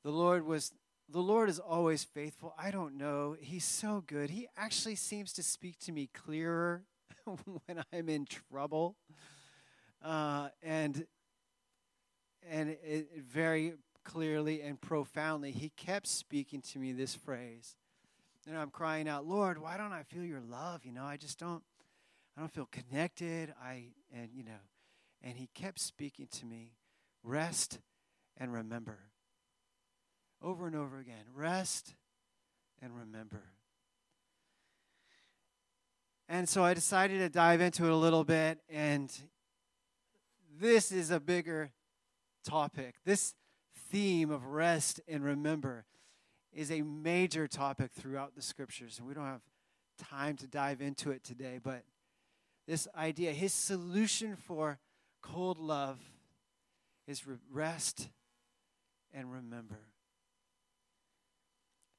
the 0.04 0.10
Lord 0.10 0.46
was 0.46 0.72
the 1.08 1.20
Lord 1.20 1.50
is 1.50 1.58
always 1.58 2.04
faithful. 2.04 2.54
I 2.58 2.70
don't 2.70 2.96
know. 2.96 3.36
He's 3.38 3.64
so 3.64 4.02
good. 4.06 4.30
He 4.30 4.48
actually 4.56 4.94
seems 4.94 5.32
to 5.34 5.42
speak 5.42 5.78
to 5.80 5.92
me 5.92 6.08
clearer 6.14 6.84
when 7.24 7.84
I'm 7.92 8.08
in 8.08 8.26
trouble. 8.26 8.96
uh, 10.02 10.48
and 10.62 11.06
and 12.48 12.70
it, 12.70 12.80
it 12.84 13.22
very 13.22 13.74
clearly 14.04 14.60
and 14.62 14.80
profoundly, 14.80 15.50
he 15.50 15.70
kept 15.70 16.06
speaking 16.06 16.60
to 16.60 16.78
me 16.78 16.92
this 16.92 17.14
phrase. 17.14 17.76
And 18.46 18.56
I'm 18.58 18.70
crying 18.70 19.08
out, 19.08 19.26
Lord, 19.26 19.58
why 19.58 19.78
don't 19.78 19.92
I 19.92 20.02
feel 20.02 20.24
your 20.24 20.42
love? 20.42 20.84
You 20.84 20.92
know, 20.92 21.04
I 21.04 21.16
just 21.16 21.38
don't, 21.38 21.62
I 22.36 22.40
don't 22.40 22.52
feel 22.52 22.68
connected. 22.70 23.54
I, 23.62 23.84
and, 24.12 24.28
you 24.34 24.44
know, 24.44 24.60
and 25.22 25.38
he 25.38 25.48
kept 25.54 25.80
speaking 25.80 26.28
to 26.32 26.44
me, 26.44 26.72
rest 27.22 27.78
and 28.36 28.52
remember. 28.52 28.98
Over 30.44 30.66
and 30.66 30.76
over 30.76 30.98
again, 30.98 31.24
rest 31.34 31.94
and 32.82 32.94
remember. 32.94 33.44
And 36.28 36.46
so 36.46 36.62
I 36.62 36.74
decided 36.74 37.20
to 37.20 37.30
dive 37.30 37.62
into 37.62 37.86
it 37.86 37.90
a 37.90 37.96
little 37.96 38.24
bit, 38.24 38.58
and 38.68 39.10
this 40.60 40.92
is 40.92 41.10
a 41.10 41.18
bigger 41.18 41.70
topic. 42.44 42.96
This 43.06 43.32
theme 43.90 44.30
of 44.30 44.44
rest 44.44 45.00
and 45.08 45.24
remember 45.24 45.86
is 46.52 46.70
a 46.70 46.82
major 46.82 47.46
topic 47.46 47.92
throughout 47.92 48.34
the 48.34 48.42
scriptures, 48.42 48.98
and 48.98 49.08
we 49.08 49.14
don't 49.14 49.24
have 49.24 49.40
time 49.98 50.36
to 50.36 50.46
dive 50.46 50.82
into 50.82 51.10
it 51.10 51.24
today, 51.24 51.58
but 51.62 51.84
this 52.68 52.86
idea, 52.94 53.32
his 53.32 53.54
solution 53.54 54.36
for 54.36 54.78
cold 55.22 55.58
love 55.58 56.00
is 57.06 57.22
rest 57.50 58.10
and 59.10 59.32
remember. 59.32 59.80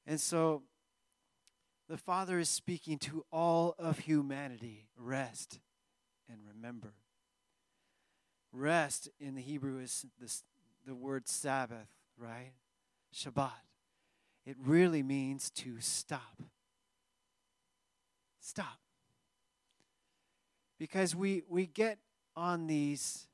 And 0.05 0.19
so 0.19 0.63
the 1.87 1.97
Father 1.97 2.39
is 2.39 2.49
speaking 2.49 2.97
to 2.99 3.25
all 3.31 3.75
of 3.77 3.99
humanity 3.99 4.87
rest 4.97 5.59
and 6.29 6.39
remember. 6.47 6.93
Rest 8.51 9.09
in 9.19 9.35
the 9.35 9.41
Hebrew 9.41 9.79
is 9.79 10.05
this, 10.19 10.43
the 10.85 10.95
word 10.95 11.27
Sabbath, 11.27 11.89
right? 12.17 12.53
Shabbat. 13.13 13.51
It 14.45 14.57
really 14.59 15.03
means 15.03 15.49
to 15.51 15.79
stop. 15.79 16.41
Stop. 18.39 18.79
Because 20.77 21.15
we, 21.15 21.43
we 21.47 21.65
get 21.65 21.97
on 22.35 22.67
these, 22.67 23.27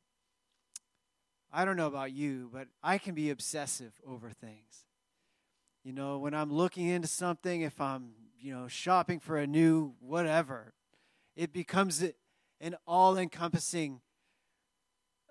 I 1.51 1.65
don't 1.65 1.75
know 1.75 1.87
about 1.87 2.11
you, 2.11 2.49
but 2.53 2.67
I 2.83 2.97
can 2.97 3.13
be 3.13 3.29
obsessive 3.29 3.93
over 4.07 4.29
things. 4.29 4.85
You 5.83 5.93
know, 5.93 6.19
when 6.19 6.33
I'm 6.33 6.51
looking 6.51 6.87
into 6.87 7.07
something, 7.07 7.61
if 7.61 7.81
I'm, 7.81 8.11
you 8.39 8.53
know, 8.53 8.67
shopping 8.67 9.19
for 9.19 9.37
a 9.37 9.47
new 9.47 9.95
whatever, 9.99 10.73
it 11.35 11.51
becomes 11.53 12.03
an 12.59 12.75
all 12.85 13.17
encompassing 13.17 14.01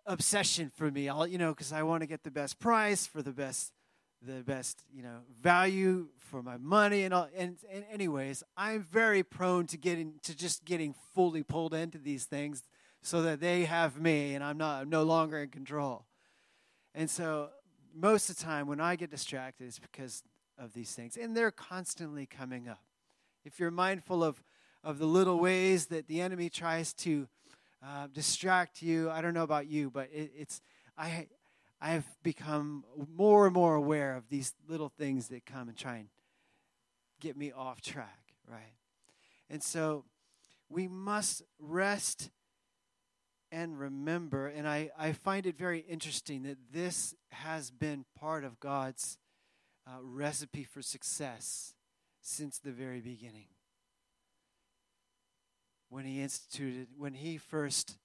obsession 0.06 0.70
for 0.74 0.90
me. 0.90 1.08
I'll, 1.08 1.26
you 1.26 1.38
know, 1.38 1.50
because 1.50 1.72
I 1.72 1.82
want 1.82 2.02
to 2.02 2.06
get 2.06 2.24
the 2.24 2.30
best 2.30 2.58
price 2.58 3.06
for 3.06 3.22
the 3.22 3.32
best 3.32 3.72
the 4.22 4.42
best 4.42 4.82
you 4.92 5.02
know 5.02 5.20
value 5.40 6.08
for 6.18 6.42
my 6.42 6.58
money 6.58 7.04
and 7.04 7.14
all 7.14 7.28
and, 7.34 7.56
and 7.70 7.84
anyways 7.90 8.42
i'm 8.56 8.82
very 8.82 9.22
prone 9.22 9.66
to 9.66 9.78
getting 9.78 10.14
to 10.22 10.36
just 10.36 10.64
getting 10.64 10.94
fully 11.14 11.42
pulled 11.42 11.72
into 11.72 11.96
these 11.96 12.24
things 12.26 12.62
so 13.00 13.22
that 13.22 13.40
they 13.40 13.64
have 13.64 13.98
me 13.98 14.34
and 14.34 14.44
i'm 14.44 14.58
not 14.58 14.82
I'm 14.82 14.90
no 14.90 15.04
longer 15.04 15.38
in 15.38 15.48
control 15.48 16.04
and 16.94 17.08
so 17.08 17.48
most 17.94 18.28
of 18.28 18.36
the 18.36 18.44
time 18.44 18.66
when 18.66 18.78
i 18.78 18.94
get 18.94 19.10
distracted 19.10 19.66
it's 19.66 19.78
because 19.78 20.22
of 20.60 20.74
these 20.74 20.92
things 20.92 21.16
and 21.16 21.36
they're 21.36 21.50
constantly 21.50 22.26
coming 22.26 22.68
up 22.68 22.84
if 23.44 23.58
you're 23.58 23.70
mindful 23.70 24.22
of 24.22 24.42
of 24.84 24.98
the 24.98 25.06
little 25.06 25.40
ways 25.40 25.86
that 25.86 26.06
the 26.06 26.20
enemy 26.20 26.48
tries 26.48 26.92
to 26.92 27.26
uh, 27.84 28.06
distract 28.12 28.82
you 28.82 29.10
i 29.10 29.20
don't 29.20 29.34
know 29.34 29.42
about 29.42 29.66
you 29.66 29.90
but 29.90 30.08
it, 30.12 30.30
it's 30.36 30.60
i 30.96 31.26
I've 31.80 32.04
become 32.22 32.84
more 33.16 33.46
and 33.46 33.54
more 33.54 33.74
aware 33.74 34.14
of 34.14 34.28
these 34.28 34.54
little 34.68 34.90
things 34.90 35.28
that 35.28 35.46
come 35.46 35.68
and 35.68 35.76
try 35.76 35.96
and 35.96 36.08
get 37.20 37.36
me 37.36 37.52
off 37.52 37.80
track, 37.80 38.34
right? 38.46 38.74
And 39.48 39.62
so 39.62 40.04
we 40.68 40.88
must 40.88 41.42
rest 41.58 42.30
and 43.50 43.78
remember. 43.78 44.46
And 44.46 44.68
I, 44.68 44.90
I 44.98 45.12
find 45.12 45.46
it 45.46 45.56
very 45.56 45.80
interesting 45.80 46.42
that 46.42 46.58
this 46.70 47.14
has 47.30 47.70
been 47.70 48.04
part 48.18 48.44
of 48.44 48.60
God's 48.60 49.16
uh, 49.90 49.98
recipe 50.02 50.64
for 50.64 50.82
success 50.82 51.74
since 52.20 52.58
the 52.58 52.70
very 52.70 53.00
beginning. 53.00 53.48
When 55.88 56.04
He 56.04 56.20
instituted, 56.20 56.88
when 56.96 57.14
He 57.14 57.36
first 57.36 57.96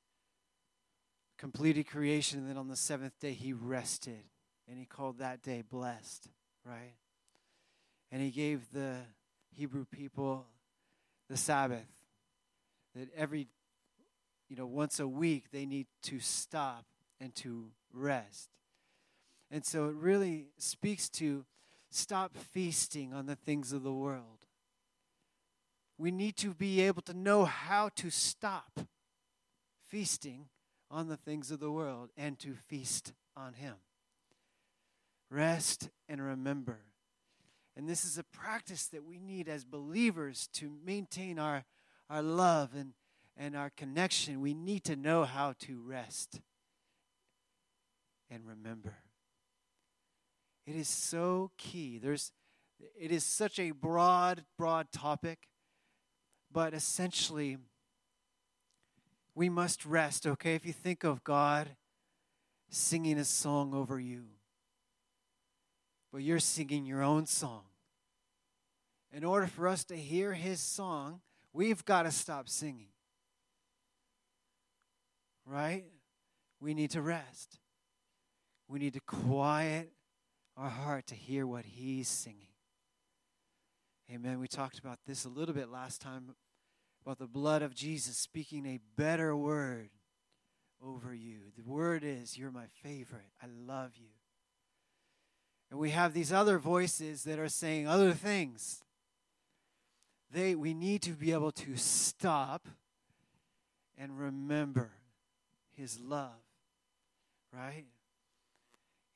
completed 1.37 1.87
creation, 1.87 2.39
and 2.39 2.49
then 2.49 2.57
on 2.57 2.67
the 2.67 2.75
seventh 2.75 3.19
day 3.19 3.33
he 3.33 3.53
rested, 3.53 4.23
and 4.67 4.79
he 4.79 4.85
called 4.85 5.19
that 5.19 5.41
day 5.41 5.61
blessed, 5.61 6.27
right? 6.65 6.95
And 8.11 8.21
he 8.21 8.31
gave 8.31 8.71
the 8.71 8.95
Hebrew 9.51 9.85
people 9.85 10.47
the 11.29 11.37
Sabbath, 11.37 11.87
that 12.95 13.09
every, 13.15 13.47
you 14.49 14.55
know, 14.55 14.65
once 14.65 14.99
a 14.99 15.07
week 15.07 15.51
they 15.51 15.65
need 15.65 15.87
to 16.03 16.19
stop 16.19 16.85
and 17.19 17.35
to 17.35 17.71
rest. 17.93 18.49
And 19.51 19.65
so 19.65 19.85
it 19.85 19.95
really 19.95 20.47
speaks 20.57 21.09
to 21.09 21.45
stop 21.95 22.37
feasting 22.37 23.13
on 23.13 23.25
the 23.25 23.35
things 23.35 23.71
of 23.71 23.83
the 23.83 23.93
world. 23.93 24.45
We 25.97 26.11
need 26.11 26.35
to 26.37 26.53
be 26.53 26.81
able 26.81 27.01
to 27.03 27.13
know 27.13 27.45
how 27.45 27.89
to 27.95 28.09
stop 28.09 28.81
feasting 29.87 30.47
on 30.91 31.07
the 31.07 31.17
things 31.17 31.51
of 31.51 31.59
the 31.59 31.71
world 31.71 32.09
and 32.17 32.37
to 32.39 32.55
feast 32.67 33.13
on 33.35 33.53
Him. 33.53 33.75
Rest 35.29 35.89
and 36.07 36.21
remember. 36.21 36.79
And 37.77 37.89
this 37.89 38.05
is 38.05 38.17
a 38.17 38.23
practice 38.23 38.87
that 38.87 39.03
we 39.03 39.19
need 39.19 39.49
as 39.49 39.65
believers 39.65 40.47
to 40.53 40.71
maintain 40.85 41.39
our, 41.39 41.65
our 42.09 42.21
love 42.21 42.71
and, 42.75 42.93
and 43.35 43.55
our 43.55 43.69
connection. 43.69 44.41
We 44.41 44.53
need 44.53 44.83
to 44.85 44.95
know 44.95 45.23
how 45.23 45.53
to 45.59 45.81
rest 45.81 46.39
and 48.29 48.45
remember. 48.45 48.95
It 50.65 50.75
is 50.75 50.87
so 50.89 51.51
key. 51.57 51.99
There's, 51.99 52.31
it 52.99 53.11
is 53.11 53.23
such 53.23 53.59
a 53.59 53.71
broad, 53.71 54.43
broad 54.57 54.91
topic, 54.91 55.47
but 56.51 56.73
essentially, 56.73 57.57
we 59.35 59.49
must 59.49 59.85
rest, 59.85 60.25
okay? 60.25 60.55
If 60.55 60.65
you 60.65 60.73
think 60.73 61.03
of 61.03 61.23
God 61.23 61.69
singing 62.69 63.19
a 63.19 63.25
song 63.25 63.73
over 63.73 63.99
you, 63.99 64.23
but 66.11 66.23
you're 66.23 66.39
singing 66.39 66.85
your 66.85 67.03
own 67.03 67.25
song. 67.25 67.63
In 69.11 69.23
order 69.23 69.47
for 69.47 69.67
us 69.67 69.83
to 69.85 69.95
hear 69.95 70.33
his 70.33 70.59
song, 70.59 71.21
we've 71.53 71.85
got 71.85 72.03
to 72.03 72.11
stop 72.11 72.49
singing. 72.49 72.87
Right? 75.45 75.85
We 76.59 76.73
need 76.73 76.91
to 76.91 77.01
rest. 77.01 77.59
We 78.67 78.79
need 78.79 78.93
to 78.93 78.99
quiet 79.01 79.91
our 80.57 80.69
heart 80.69 81.07
to 81.07 81.15
hear 81.15 81.45
what 81.45 81.65
he's 81.65 82.07
singing. 82.07 82.47
Amen. 84.11 84.39
We 84.39 84.47
talked 84.47 84.79
about 84.79 84.99
this 85.07 85.25
a 85.25 85.29
little 85.29 85.55
bit 85.55 85.69
last 85.69 86.01
time 86.01 86.35
about 87.03 87.19
the 87.19 87.27
blood 87.27 87.61
of 87.61 87.75
Jesus 87.75 88.17
speaking 88.17 88.65
a 88.65 88.79
better 88.95 89.35
word 89.35 89.89
over 90.83 91.13
you. 91.13 91.39
The 91.57 91.63
word 91.63 92.03
is, 92.03 92.37
You're 92.37 92.51
my 92.51 92.67
favorite. 92.83 93.31
I 93.41 93.47
love 93.65 93.91
you. 93.95 94.09
And 95.71 95.79
we 95.79 95.89
have 95.89 96.13
these 96.13 96.31
other 96.31 96.59
voices 96.59 97.23
that 97.23 97.39
are 97.39 97.49
saying 97.49 97.87
other 97.87 98.13
things. 98.13 98.83
They, 100.31 100.55
we 100.55 100.73
need 100.73 101.01
to 101.03 101.11
be 101.11 101.31
able 101.31 101.51
to 101.51 101.75
stop 101.75 102.67
and 103.97 104.19
remember 104.19 104.91
his 105.75 105.99
love, 105.99 106.31
right? 107.53 107.85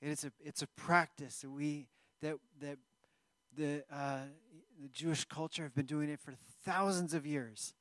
It's 0.02 0.24
a, 0.24 0.32
it's 0.44 0.62
a 0.62 0.68
practice 0.68 1.40
that 1.42 1.50
we 1.50 1.88
that 2.22 2.36
that 2.62 2.78
the 3.56 3.84
uh, 3.92 4.20
the 4.82 4.88
Jewish 4.90 5.26
culture 5.26 5.64
have 5.64 5.76
been 5.76 5.86
doing 5.86 6.10
it 6.10 6.20
for 6.20 6.34
thousands 6.64 7.14
of 7.14 7.26
years. 7.26 7.74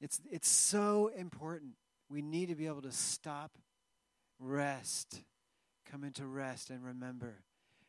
It's, 0.00 0.20
it's 0.30 0.48
so 0.48 1.10
important. 1.16 1.72
We 2.08 2.22
need 2.22 2.48
to 2.48 2.54
be 2.54 2.66
able 2.66 2.82
to 2.82 2.92
stop, 2.92 3.52
rest, 4.40 5.22
come 5.90 6.02
into 6.02 6.26
rest, 6.26 6.70
and 6.70 6.84
remember 6.84 7.42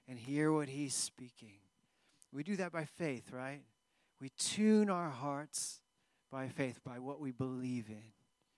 and 0.08 0.20
hear 0.20 0.52
what 0.52 0.70
He's 0.70 0.94
speaking. 0.94 1.60
We 2.32 2.44
do 2.44 2.56
that 2.58 2.72
by 2.72 2.86
faith, 2.86 3.32
right? 3.32 3.62
We 4.20 4.30
tune 4.38 4.90
our 4.90 5.10
hearts 5.10 5.82
by 6.32 6.50
faith, 6.50 6.80
by 6.84 7.00
what 7.00 7.20
we 7.20 7.32
believe 7.32 7.90
in, 7.90 8.04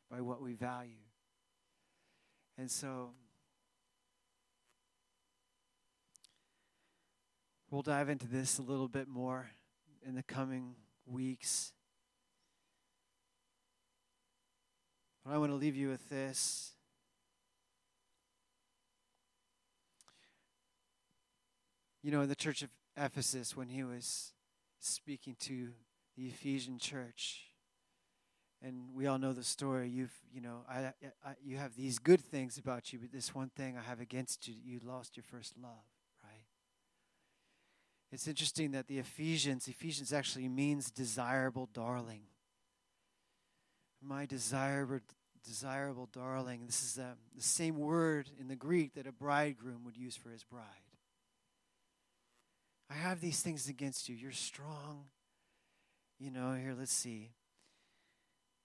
by 0.09 0.21
what 0.21 0.41
we 0.41 0.53
value. 0.53 0.95
And 2.57 2.71
so 2.71 3.11
We'll 7.75 7.81
dive 7.81 8.07
into 8.07 8.25
this 8.25 8.57
a 8.57 8.61
little 8.61 8.87
bit 8.87 9.09
more 9.09 9.49
in 10.07 10.15
the 10.15 10.23
coming 10.23 10.75
weeks. 11.05 11.73
But 15.25 15.33
I 15.33 15.37
want 15.39 15.51
to 15.51 15.57
leave 15.57 15.75
you 15.75 15.89
with 15.89 16.09
this. 16.09 16.71
You 22.01 22.11
know, 22.11 22.21
in 22.21 22.29
the 22.29 22.35
church 22.35 22.61
of 22.61 22.69
Ephesus, 22.95 23.57
when 23.57 23.67
he 23.67 23.83
was 23.83 24.31
speaking 24.79 25.35
to 25.41 25.71
the 26.15 26.27
Ephesian 26.27 26.79
church, 26.79 27.41
and 28.63 28.95
we 28.95 29.05
all 29.05 29.17
know 29.17 29.33
the 29.33 29.43
story. 29.43 29.89
You've, 29.89 30.17
you 30.33 30.39
know, 30.39 30.61
I, 30.69 30.93
I, 31.25 31.33
you 31.43 31.57
have 31.57 31.75
these 31.75 31.99
good 31.99 32.21
things 32.21 32.57
about 32.57 32.93
you, 32.93 32.99
but 32.99 33.11
this 33.11 33.35
one 33.35 33.49
thing 33.49 33.75
I 33.77 33.81
have 33.81 33.99
against 33.99 34.47
you, 34.47 34.55
you 34.63 34.79
lost 34.81 35.17
your 35.17 35.25
first 35.29 35.57
love. 35.61 35.94
It's 38.15 38.29
interesting 38.29 38.71
that 38.71 38.87
the 38.87 38.97
Ephesians, 38.97 39.67
Ephesians 39.67 40.13
actually 40.13 40.47
means 40.47 40.89
desirable 40.89 41.67
darling. 41.73 42.21
My 44.01 44.25
desirable, 44.25 45.01
desirable 45.45 46.07
darling. 46.13 46.65
This 46.65 46.81
is 46.81 46.97
uh, 46.97 47.15
the 47.35 47.43
same 47.43 47.75
word 47.77 48.29
in 48.39 48.47
the 48.47 48.55
Greek 48.55 48.93
that 48.93 49.05
a 49.05 49.11
bridegroom 49.11 49.83
would 49.83 49.97
use 49.97 50.15
for 50.15 50.29
his 50.29 50.45
bride. 50.45 50.63
I 52.89 52.93
have 52.93 53.19
these 53.19 53.41
things 53.41 53.67
against 53.67 54.07
you. 54.07 54.15
You're 54.15 54.31
strong. 54.31 55.07
You 56.17 56.31
know, 56.31 56.53
here, 56.53 56.73
let's 56.73 56.93
see. 56.93 57.31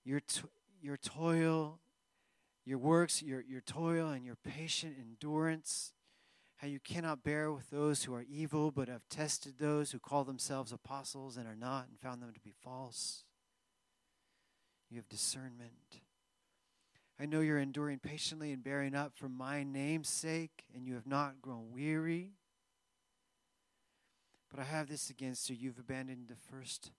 Your, 0.04 0.20
to- 0.20 0.48
your 0.80 0.96
toil, 0.96 1.80
your 2.64 2.78
works, 2.78 3.20
your, 3.20 3.40
your 3.40 3.62
toil, 3.62 4.10
and 4.10 4.24
your 4.24 4.36
patient 4.36 4.94
endurance. 5.00 5.92
How 6.60 6.66
you 6.68 6.78
cannot 6.78 7.24
bear 7.24 7.50
with 7.50 7.70
those 7.70 8.04
who 8.04 8.12
are 8.14 8.26
evil, 8.30 8.70
but 8.70 8.88
have 8.88 9.08
tested 9.08 9.54
those 9.58 9.92
who 9.92 9.98
call 9.98 10.24
themselves 10.24 10.72
apostles 10.72 11.38
and 11.38 11.48
are 11.48 11.56
not, 11.56 11.88
and 11.88 11.98
found 11.98 12.20
them 12.20 12.34
to 12.34 12.40
be 12.40 12.52
false. 12.62 13.24
You 14.90 14.98
have 14.98 15.08
discernment. 15.08 16.02
I 17.18 17.24
know 17.24 17.40
you're 17.40 17.58
enduring 17.58 18.00
patiently 18.00 18.52
and 18.52 18.62
bearing 18.62 18.94
up 18.94 19.12
for 19.14 19.26
my 19.26 19.62
name's 19.62 20.10
sake, 20.10 20.64
and 20.74 20.86
you 20.86 20.94
have 20.94 21.06
not 21.06 21.40
grown 21.40 21.72
weary. 21.72 22.32
But 24.50 24.60
I 24.60 24.64
have 24.64 24.86
this 24.86 25.08
against 25.08 25.48
you. 25.48 25.56
You've 25.58 25.78
abandoned 25.78 26.28
the 26.28 26.34
first 26.34 26.90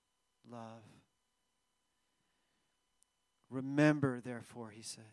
love. 0.50 1.04
Remember, 3.52 4.22
therefore, 4.22 4.72
he 4.72 4.82
says, 4.82 5.04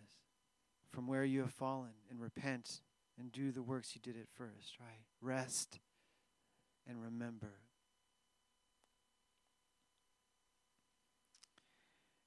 from 0.90 1.06
where 1.06 1.24
you 1.24 1.40
have 1.40 1.52
fallen, 1.52 1.92
and 2.08 2.18
repent 2.18 2.80
and 3.18 3.32
do 3.32 3.50
the 3.50 3.62
works 3.62 3.94
you 3.94 4.00
did 4.00 4.20
at 4.20 4.28
first, 4.36 4.78
right? 4.80 5.04
Rest 5.20 5.80
and 6.86 7.02
remember. 7.02 7.54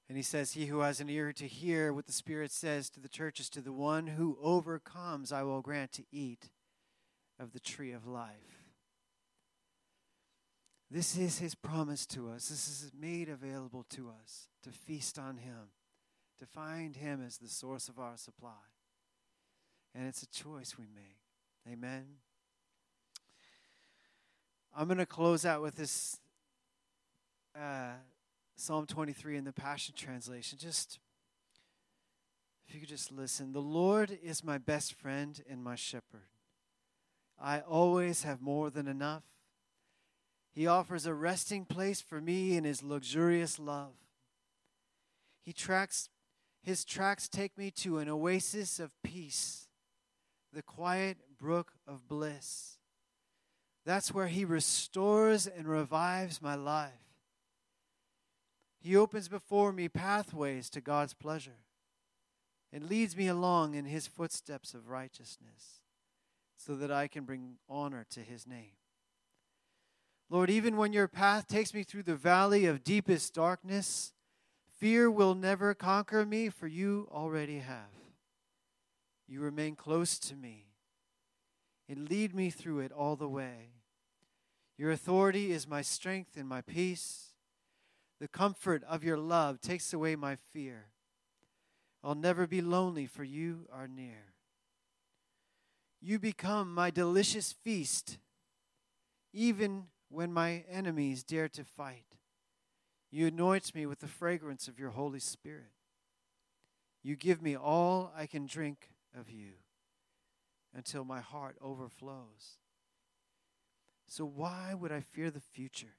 And 0.08 0.16
he 0.18 0.22
says, 0.22 0.52
He 0.52 0.66
who 0.66 0.80
has 0.80 1.00
an 1.00 1.08
ear 1.08 1.32
to 1.32 1.46
hear 1.46 1.92
what 1.92 2.06
the 2.06 2.12
Spirit 2.12 2.52
says 2.52 2.90
to 2.90 3.00
the 3.00 3.08
churches, 3.08 3.48
to 3.50 3.62
the 3.62 3.72
one 3.72 4.08
who 4.08 4.36
overcomes, 4.42 5.32
I 5.32 5.42
will 5.42 5.62
grant 5.62 5.92
to 5.92 6.04
eat 6.12 6.50
of 7.38 7.52
the 7.52 7.60
tree 7.60 7.92
of 7.92 8.06
life. 8.06 8.62
This 10.90 11.16
is 11.16 11.38
his 11.38 11.54
promise 11.54 12.04
to 12.08 12.28
us. 12.28 12.48
This 12.48 12.68
is 12.68 12.92
made 12.94 13.30
available 13.30 13.86
to 13.90 14.10
us 14.10 14.48
to 14.62 14.70
feast 14.70 15.18
on 15.18 15.38
him, 15.38 15.70
to 16.38 16.44
find 16.44 16.96
him 16.96 17.24
as 17.26 17.38
the 17.38 17.48
source 17.48 17.88
of 17.88 17.98
our 17.98 18.18
supply. 18.18 18.50
And 19.94 20.06
it's 20.06 20.22
a 20.22 20.28
choice 20.28 20.76
we 20.78 20.86
make. 20.94 21.18
Amen. 21.70 22.04
I'm 24.74 24.86
going 24.86 24.98
to 24.98 25.06
close 25.06 25.44
out 25.44 25.60
with 25.60 25.76
this 25.76 26.18
uh, 27.54 27.92
Psalm 28.56 28.86
23 28.86 29.36
in 29.36 29.44
the 29.44 29.52
Passion 29.52 29.94
Translation. 29.96 30.58
Just, 30.58 30.98
if 32.66 32.74
you 32.74 32.80
could 32.80 32.88
just 32.88 33.12
listen. 33.12 33.52
The 33.52 33.60
Lord 33.60 34.18
is 34.22 34.42
my 34.42 34.58
best 34.58 34.94
friend 34.94 35.42
and 35.48 35.62
my 35.62 35.74
shepherd. 35.74 36.28
I 37.40 37.60
always 37.60 38.22
have 38.22 38.40
more 38.40 38.70
than 38.70 38.88
enough. 38.88 39.24
He 40.54 40.66
offers 40.66 41.06
a 41.06 41.14
resting 41.14 41.64
place 41.64 42.00
for 42.00 42.20
me 42.20 42.56
in 42.56 42.64
his 42.64 42.82
luxurious 42.82 43.58
love. 43.58 43.94
He 45.44 45.52
tracks, 45.52 46.08
his 46.62 46.84
tracks 46.84 47.28
take 47.28 47.58
me 47.58 47.70
to 47.72 47.98
an 47.98 48.08
oasis 48.08 48.78
of 48.78 48.90
peace, 49.02 49.66
the 50.52 50.62
quiet 50.62 51.16
brook 51.38 51.72
of 51.86 52.08
bliss. 52.08 52.78
That's 53.84 54.12
where 54.14 54.28
he 54.28 54.44
restores 54.44 55.46
and 55.46 55.66
revives 55.66 56.40
my 56.40 56.54
life. 56.54 56.92
He 58.80 58.96
opens 58.96 59.28
before 59.28 59.72
me 59.72 59.88
pathways 59.88 60.68
to 60.70 60.80
God's 60.80 61.14
pleasure 61.14 61.64
and 62.72 62.88
leads 62.88 63.16
me 63.16 63.28
along 63.28 63.74
in 63.74 63.84
his 63.84 64.06
footsteps 64.06 64.74
of 64.74 64.88
righteousness 64.88 65.82
so 66.56 66.74
that 66.76 66.90
I 66.90 67.08
can 67.08 67.24
bring 67.24 67.56
honor 67.68 68.06
to 68.10 68.20
his 68.20 68.46
name. 68.46 68.72
Lord, 70.30 70.48
even 70.48 70.76
when 70.76 70.92
your 70.92 71.08
path 71.08 71.46
takes 71.46 71.74
me 71.74 71.82
through 71.82 72.04
the 72.04 72.16
valley 72.16 72.64
of 72.64 72.84
deepest 72.84 73.34
darkness, 73.34 74.12
fear 74.78 75.10
will 75.10 75.34
never 75.34 75.74
conquer 75.74 76.24
me, 76.24 76.48
for 76.48 76.66
you 76.66 77.08
already 77.12 77.58
have. 77.58 78.01
You 79.26 79.40
remain 79.40 79.76
close 79.76 80.18
to 80.20 80.34
me 80.34 80.66
and 81.88 82.08
lead 82.08 82.34
me 82.34 82.50
through 82.50 82.80
it 82.80 82.92
all 82.92 83.16
the 83.16 83.28
way. 83.28 83.72
Your 84.78 84.90
authority 84.90 85.52
is 85.52 85.68
my 85.68 85.82
strength 85.82 86.36
and 86.36 86.48
my 86.48 86.60
peace. 86.60 87.34
The 88.20 88.28
comfort 88.28 88.82
of 88.84 89.04
your 89.04 89.18
love 89.18 89.60
takes 89.60 89.92
away 89.92 90.16
my 90.16 90.36
fear. 90.52 90.86
I'll 92.04 92.14
never 92.14 92.46
be 92.46 92.60
lonely, 92.60 93.06
for 93.06 93.24
you 93.24 93.68
are 93.72 93.86
near. 93.86 94.32
You 96.00 96.18
become 96.18 96.74
my 96.74 96.90
delicious 96.90 97.52
feast, 97.52 98.18
even 99.32 99.84
when 100.08 100.32
my 100.32 100.64
enemies 100.68 101.22
dare 101.22 101.48
to 101.50 101.64
fight. 101.64 102.16
You 103.10 103.26
anoint 103.28 103.74
me 103.74 103.86
with 103.86 104.00
the 104.00 104.08
fragrance 104.08 104.66
of 104.66 104.78
your 104.78 104.90
Holy 104.90 105.20
Spirit. 105.20 105.72
You 107.02 107.14
give 107.14 107.42
me 107.42 107.56
all 107.56 108.12
I 108.16 108.26
can 108.26 108.46
drink 108.46 108.88
of 109.18 109.30
you 109.30 109.52
until 110.74 111.04
my 111.04 111.20
heart 111.20 111.56
overflows. 111.60 112.58
So, 114.06 114.24
why 114.24 114.74
would 114.74 114.92
I 114.92 115.00
fear 115.00 115.30
the 115.30 115.40
future? 115.40 115.96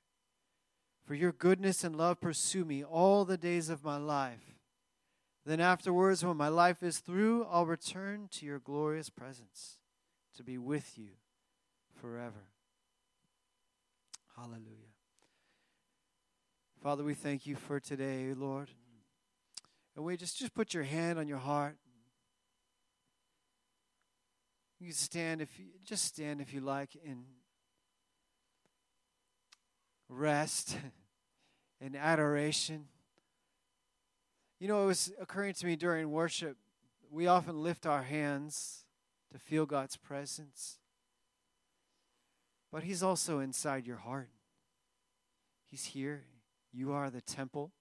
For 1.05 1.16
your 1.16 1.32
goodness 1.32 1.84
and 1.84 1.95
love 1.95 2.22
pursue 2.22 2.64
me 2.64 2.84
all 2.84 3.26
the 3.26 3.38
days 3.38 3.70
of 3.70 3.84
my 3.84 3.97
life. 3.97 4.59
Then, 5.45 5.59
afterwards, 5.59 6.24
when 6.24 6.38
my 6.38 6.47
life 6.47 6.82
is 6.82 6.99
through, 6.99 7.45
I'll 7.49 7.66
return 7.66 8.30
to 8.32 8.45
your 8.45 8.59
glorious 8.59 9.09
presence 9.09 9.78
to 10.38 10.43
be 10.43 10.57
with 10.57 10.97
you 10.97 11.09
forever. 11.99 12.47
Hallelujah. 14.36 14.93
Father, 16.82 17.03
we 17.03 17.14
thank 17.14 17.45
you 17.45 17.55
for 17.55 17.80
today, 17.80 18.34
Lord. 18.36 18.70
And 19.95 20.03
we 20.03 20.18
just, 20.18 20.38
just 20.38 20.53
put 20.53 20.74
your 20.74 20.84
hand 20.84 21.20
on 21.20 21.28
your 21.28 21.38
heart. 21.38 21.78
You 24.84 24.91
stand 24.91 25.39
if 25.39 25.57
you 25.57 25.67
just 25.86 26.03
stand 26.03 26.41
if 26.41 26.53
you 26.53 26.59
like 26.59 26.93
in 27.05 27.23
rest 30.09 30.77
and 31.79 31.95
adoration. 31.95 32.88
You 34.59 34.67
know, 34.67 34.84
it 34.84 34.88
was 34.88 35.13
occurring 35.21 35.53
to 35.53 35.65
me 35.65 35.77
during 35.77 36.11
worship, 36.11 36.57
we 37.09 37.27
often 37.27 37.63
lift 37.63 37.86
our 37.86 38.03
hands 38.03 38.84
to 39.31 39.39
feel 39.39 39.65
God's 39.65 39.95
presence. 39.95 40.79
But 42.69 42.84
He's 42.84 43.01
also 43.01 43.39
inside 43.39 43.88
your 43.88 43.97
heart. 43.97 44.31
He's 45.65 45.86
here. 45.86 46.25
You 46.73 46.91
are 46.91 47.09
the 47.09 47.21
temple. 47.21 47.71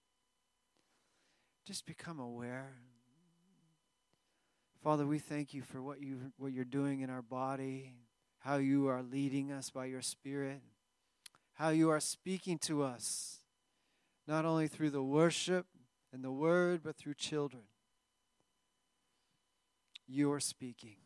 Just 1.66 1.84
become 1.84 2.20
aware. 2.20 2.74
Father, 4.82 5.06
we 5.06 5.20
thank 5.20 5.54
you 5.54 5.62
for 5.62 5.80
what 5.80 6.02
you 6.02 6.32
what 6.38 6.52
you're 6.52 6.64
doing 6.64 7.02
in 7.02 7.10
our 7.10 7.22
body, 7.22 7.94
how 8.40 8.56
you 8.56 8.88
are 8.88 9.00
leading 9.00 9.52
us 9.52 9.70
by 9.70 9.84
your 9.84 10.02
spirit, 10.02 10.60
how 11.54 11.68
you 11.68 11.88
are 11.90 12.00
speaking 12.00 12.58
to 12.58 12.82
us 12.82 13.38
not 14.26 14.44
only 14.44 14.66
through 14.66 14.90
the 14.90 15.02
worship 15.02 15.66
and 16.12 16.24
the 16.24 16.32
word 16.32 16.80
but 16.82 16.96
through 16.96 17.14
children. 17.14 17.62
You 20.08 20.32
are 20.32 20.40
speaking. 20.40 20.96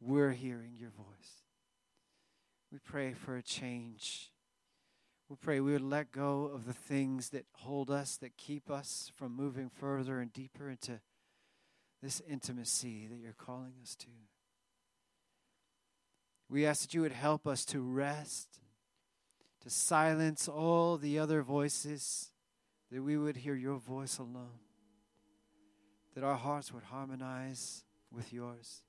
We're 0.00 0.32
hearing 0.32 0.72
your 0.78 0.90
voice. 0.90 1.42
We 2.72 2.78
pray 2.78 3.12
for 3.12 3.36
a 3.36 3.42
change. 3.42 4.30
We 5.28 5.36
pray 5.36 5.60
we 5.60 5.72
would 5.72 5.82
let 5.82 6.10
go 6.10 6.50
of 6.52 6.64
the 6.64 6.72
things 6.72 7.28
that 7.30 7.44
hold 7.52 7.90
us, 7.90 8.16
that 8.16 8.38
keep 8.38 8.70
us 8.70 9.12
from 9.14 9.36
moving 9.36 9.68
further 9.68 10.20
and 10.20 10.32
deeper 10.32 10.70
into 10.70 11.00
this 12.02 12.20
intimacy 12.28 13.06
that 13.06 13.18
you're 13.18 13.32
calling 13.32 13.74
us 13.82 13.94
to. 13.96 14.08
We 16.48 16.66
ask 16.66 16.82
that 16.82 16.94
you 16.94 17.00
would 17.00 17.12
help 17.12 17.46
us 17.46 17.64
to 17.66 17.80
rest, 17.80 18.60
to 19.62 19.70
silence 19.70 20.48
all 20.48 20.98
the 20.98 21.18
other 21.18 21.42
voices, 21.42 22.30
that 22.90 23.02
we 23.02 23.16
would 23.16 23.38
hear 23.38 23.54
your 23.54 23.78
voice 23.78 24.18
alone, 24.18 24.60
that 26.14 26.24
our 26.24 26.36
hearts 26.36 26.72
would 26.72 26.84
harmonize 26.84 27.84
with 28.10 28.32
yours. 28.32 28.82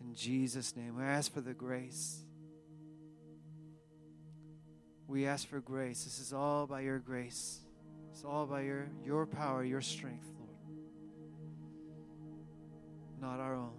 In 0.00 0.14
Jesus' 0.14 0.74
name, 0.74 0.96
we 0.96 1.02
ask 1.02 1.32
for 1.32 1.42
the 1.42 1.52
grace 1.52 2.22
We 5.10 5.26
ask 5.26 5.48
for 5.48 5.58
grace. 5.58 6.04
This 6.04 6.20
is 6.20 6.32
all 6.32 6.68
by 6.68 6.82
your 6.82 7.00
grace. 7.00 7.58
It's 8.12 8.22
all 8.24 8.46
by 8.46 8.60
your, 8.60 8.88
your 9.04 9.26
power, 9.26 9.64
your 9.64 9.80
strength. 9.80 10.39
Not 13.20 13.38
our 13.38 13.54
own. 13.54 13.72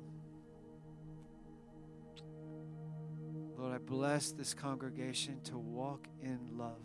Lord, 3.58 3.74
I 3.74 3.80
bless 3.80 4.32
this 4.32 4.54
congregation 4.54 5.42
to 5.46 5.58
walk 5.58 6.08
in 6.22 6.58
love 6.58 6.82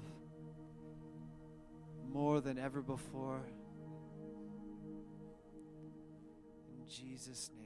more 2.10 2.40
than 2.40 2.58
ever 2.58 2.80
before. 2.80 3.42
In 6.70 6.88
Jesus' 6.88 7.50
name. 7.58 7.65